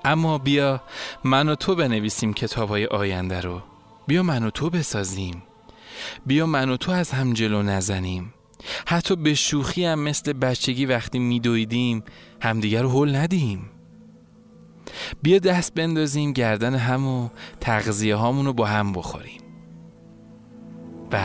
اما 0.05 0.37
بیا 0.37 0.81
من 1.23 1.49
و 1.49 1.55
تو 1.55 1.75
بنویسیم 1.75 2.33
کتاب 2.33 2.69
های 2.69 2.85
آینده 2.85 3.41
رو. 3.41 3.61
بیا 4.07 4.23
من 4.23 4.43
و 4.43 4.49
تو 4.49 4.69
بسازیم. 4.69 5.43
بیا 6.25 6.45
من 6.45 6.69
و 6.69 6.77
تو 6.77 6.91
از 6.91 7.11
هم 7.11 7.33
جلو 7.33 7.63
نزنیم. 7.63 8.33
حتی 8.87 9.15
به 9.15 9.33
شوخی 9.33 9.85
هم 9.85 9.99
مثل 9.99 10.33
بچگی 10.33 10.85
وقتی 10.85 11.19
میدویدیم 11.19 12.03
همدیگر 12.41 12.81
رو 12.81 12.89
حل 12.89 13.15
ندیم. 13.15 13.69
بیا 15.21 15.39
دست 15.39 15.73
بندازیم 15.73 16.33
گردن 16.33 16.75
هم 16.75 17.07
و 17.07 17.29
تغذیه 17.59 18.15
هامون 18.15 18.45
رو 18.45 18.53
با 18.53 18.65
هم 18.65 18.93
بخوریم. 18.93 19.41
و 21.11 21.17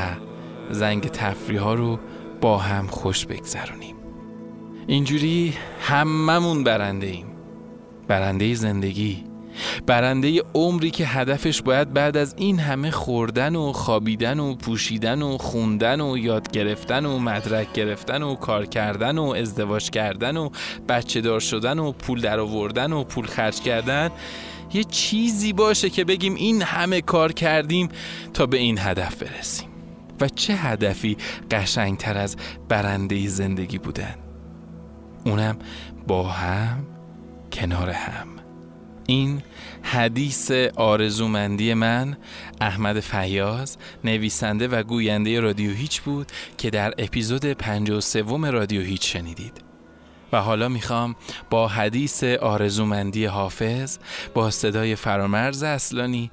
زنگ 0.70 1.02
تفریح 1.02 1.60
ها 1.60 1.74
رو 1.74 1.98
با 2.40 2.58
هم 2.58 2.86
خوش 2.86 3.26
بگذرونیم. 3.26 3.94
اینجوری 4.86 5.54
هممون 5.80 6.64
برنده 6.64 7.06
ایم. 7.06 7.26
برنده 8.08 8.54
زندگی. 8.54 9.24
برنده 9.86 10.42
عمری 10.54 10.90
که 10.90 11.06
هدفش 11.06 11.62
باید 11.62 11.92
بعد 11.92 12.16
از 12.16 12.34
این 12.38 12.58
همه 12.58 12.90
خوردن 12.90 13.56
و 13.56 13.72
خوابیدن 13.72 14.40
و 14.40 14.54
پوشیدن 14.54 15.22
و 15.22 15.38
خوندن 15.38 16.00
و 16.00 16.18
یاد 16.18 16.50
گرفتن 16.50 17.06
و 17.06 17.18
مدرک 17.18 17.72
گرفتن 17.72 18.22
و 18.22 18.34
کار 18.34 18.66
کردن 18.66 19.18
و 19.18 19.24
ازدواج 19.24 19.90
کردن 19.90 20.36
و 20.36 20.50
بچه 20.88 21.20
دار 21.20 21.40
شدن 21.40 21.78
و 21.78 21.92
پول 21.92 22.20
در 22.20 22.40
آوردن 22.40 22.92
و 22.92 23.04
پول 23.04 23.26
خرج 23.26 23.60
کردن 23.60 24.10
یه 24.72 24.84
چیزی 24.84 25.52
باشه 25.52 25.90
که 25.90 26.04
بگیم 26.04 26.34
این 26.34 26.62
همه 26.62 27.00
کار 27.00 27.32
کردیم 27.32 27.88
تا 28.34 28.46
به 28.46 28.56
این 28.56 28.78
هدف 28.78 29.22
برسیم. 29.22 29.68
و 30.20 30.28
چه 30.28 30.54
هدفی 30.54 31.16
قشنگتر 31.50 32.18
از 32.18 32.36
برنده 32.68 33.28
زندگی 33.28 33.78
بودن؟ 33.78 34.14
اونم 35.24 35.58
با 36.06 36.28
هم 36.28 36.86
کنار 37.52 37.90
هم. 37.90 38.28
این 39.06 39.42
حدیث 39.82 40.50
آرزومندی 40.76 41.74
من 41.74 42.16
احمد 42.60 43.00
فیاض 43.00 43.76
نویسنده 44.04 44.68
و 44.68 44.82
گوینده 44.82 45.40
رادیو 45.40 45.70
هیچ 45.70 46.02
بود 46.02 46.32
که 46.58 46.70
در 46.70 46.94
اپیزود 46.98 47.44
53 47.44 48.50
رادیو 48.50 48.82
هیچ 48.82 49.12
شنیدید. 49.12 49.64
و 50.32 50.40
حالا 50.40 50.68
می‌خوام 50.68 51.16
با 51.50 51.68
حدیث 51.68 52.24
آرزومندی 52.24 53.24
حافظ 53.24 53.98
با 54.34 54.50
صدای 54.50 54.96
فرامرز 54.96 55.62
اصلانی 55.62 56.30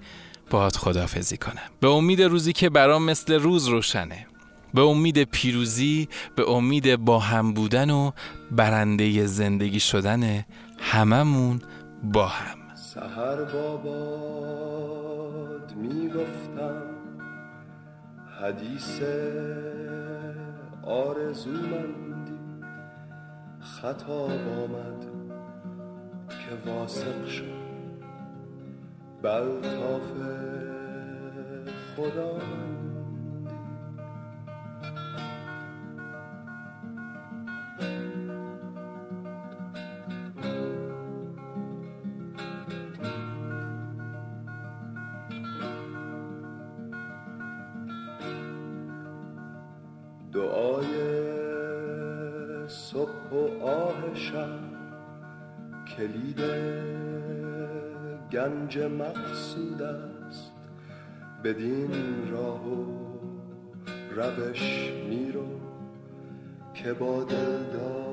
باهات 0.50 0.78
خدافزی 0.78 1.38
کنم. 1.38 1.70
به 1.80 1.90
امید 1.90 2.22
روزی 2.22 2.54
که 2.54 2.70
برام 2.70 3.04
مثل 3.04 3.34
روز 3.34 3.68
روشنه 3.68 4.28
به 4.74 4.82
امید 4.82 5.24
پیروزی 5.24 6.08
به 6.36 6.50
امید 6.50 6.96
با 6.96 7.20
هم 7.20 7.54
بودن 7.54 7.90
و 7.90 8.12
برنده 8.52 9.26
زندگی 9.26 9.80
شدن 9.80 10.46
هممون 10.80 11.62
با 12.04 12.28
هم. 12.28 12.61
سهر 12.94 13.44
باباد 13.44 14.90
می‌گفتم 15.76 16.84
حدیث 18.42 19.02
آرزومندی 20.84 22.40
خطاب 23.60 24.32
آمد 24.32 25.06
که 26.30 26.70
واسق 26.70 27.26
شد. 27.26 27.62
بلطاف 29.22 30.12
خدا 31.96 32.38
دعای 50.34 50.88
صبح 52.67 53.30
و 53.32 53.65
آه 53.65 54.13
شب 54.13 54.60
کلید 55.98 56.41
گنج 58.32 58.80
مقصود 58.80 59.82
است. 59.82 60.52
بدین 61.44 61.91
راه 62.32 62.67
و 62.67 62.86
روش 64.15 64.91
میرو 65.10 65.48
که 66.74 66.94
با 66.94 67.24
دلدار 67.24 68.11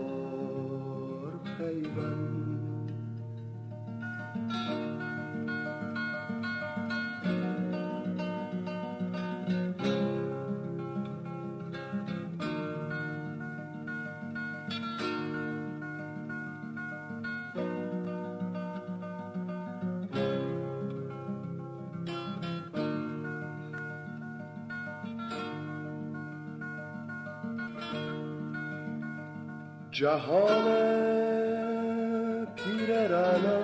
جهان 29.98 30.64
پیر 32.56 32.90
رنا 33.08 33.61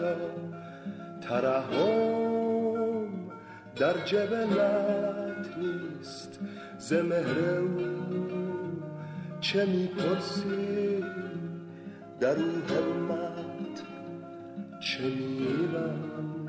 را 0.00 0.16
ترحم 1.20 3.08
در 3.76 4.04
جبلت 4.04 5.46
نیست. 5.58 6.40
ز 6.78 6.92
او 6.92 7.76
چه 9.40 9.66
می‌پرسی؟ 9.66 11.04
در 12.20 12.36
او 12.36 12.62
همت 12.68 13.82
چه 14.80 15.02
میبندی 15.02 16.39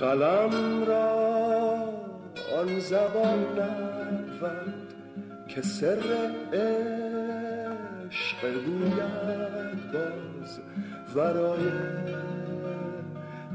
قلم 0.00 0.84
را 0.84 1.10
آن 2.58 2.80
زبان 2.80 3.38
نبود 3.58 4.94
که 5.48 5.62
سر 5.62 5.98
عشق 6.52 8.40
گوید 8.64 9.92
باز 9.92 10.60
ورای 11.14 11.68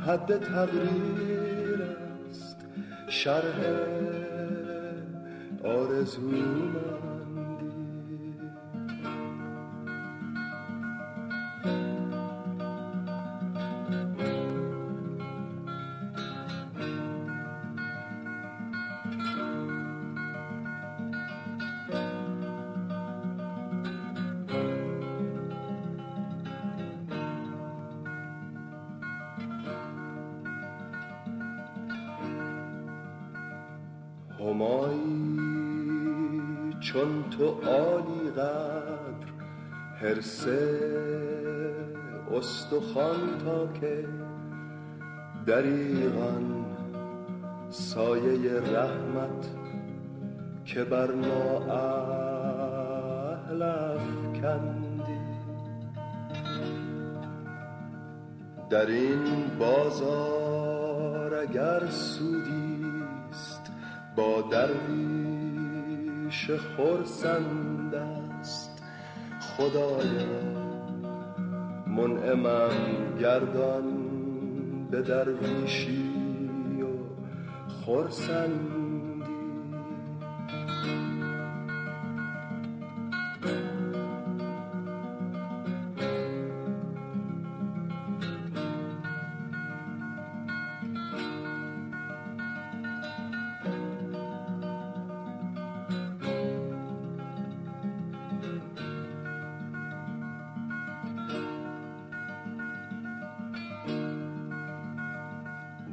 حد 0.08 0.38
تقریر 0.38 1.82
است. 2.30 2.58
شرح 3.08 3.60
آرزومندی 5.64 7.05
همایی 34.46 35.26
چون 36.80 37.30
تو 37.30 37.46
عالی 37.46 38.32
قدر 38.32 39.26
حرسه 40.02 40.80
استخوان 42.32 43.38
تا 43.46 43.68
که 43.68 44.06
دریغان 45.46 46.66
سایه 47.70 48.60
رحمت 48.60 49.50
که 50.66 50.84
بر 50.84 51.12
ما 51.12 51.60
اهل 51.74 53.62
افکندی. 53.62 55.20
در 58.70 58.86
این 58.86 59.58
بازار 59.60 61.34
اگر 61.36 61.86
سودیست 61.90 62.45
با 64.16 64.42
درویش 64.52 66.52
خرسند 66.52 67.96
است. 67.96 68.84
خدایا 69.42 70.46
منعمم 71.88 73.18
گردان 73.20 73.84
به 74.92 75.02
درویشی 75.02 76.82
و 76.82 76.88
خرسندی 77.86 78.85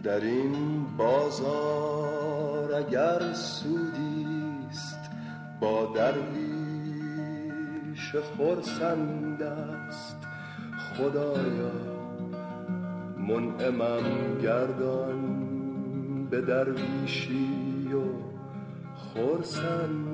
در 0.03 0.21
این 0.21 0.85
بازار 0.97 2.75
اگر 2.75 3.33
سودیست 3.33 5.01
با 5.61 5.93
درویش 5.95 7.33
خرسند 8.17 9.43
است. 9.43 10.17
خدایا 10.79 11.73
منعمم 13.19 14.39
گردان 14.43 15.47
به 16.31 16.41
درویشی 16.41 17.93
و 17.93 18.03
خرسندی. 18.97 20.13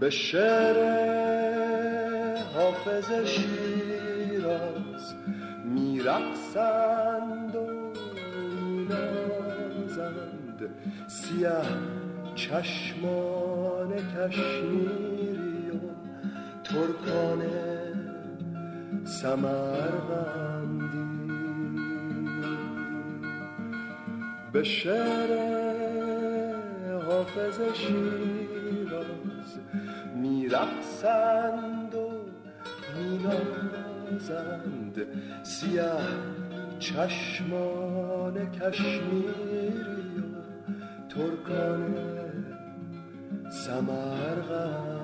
به 0.00 0.10
شعر 0.10 1.23
حافظ 2.74 3.10
شیراز 3.24 5.14
میرقصند 5.64 7.56
و 7.56 7.66
مینازند 8.66 10.20
سیه 11.06 11.62
چشمان 12.34 13.92
کشمیری 14.16 15.70
و 15.70 15.78
ترکان 16.64 17.42
سمرقندی. 19.04 20.84
به 24.52 24.62
شعر 24.62 25.30
حافظ 27.06 27.60
شیراز 27.74 29.58
میرقصند 30.14 31.94
و 31.94 32.24
مینازند 32.96 34.96
سیه 35.42 35.92
چشمان 36.78 38.50
کشمیری 38.50 40.18
و 40.18 41.08
ترکان 41.08 41.94
سمرقند 43.50 45.03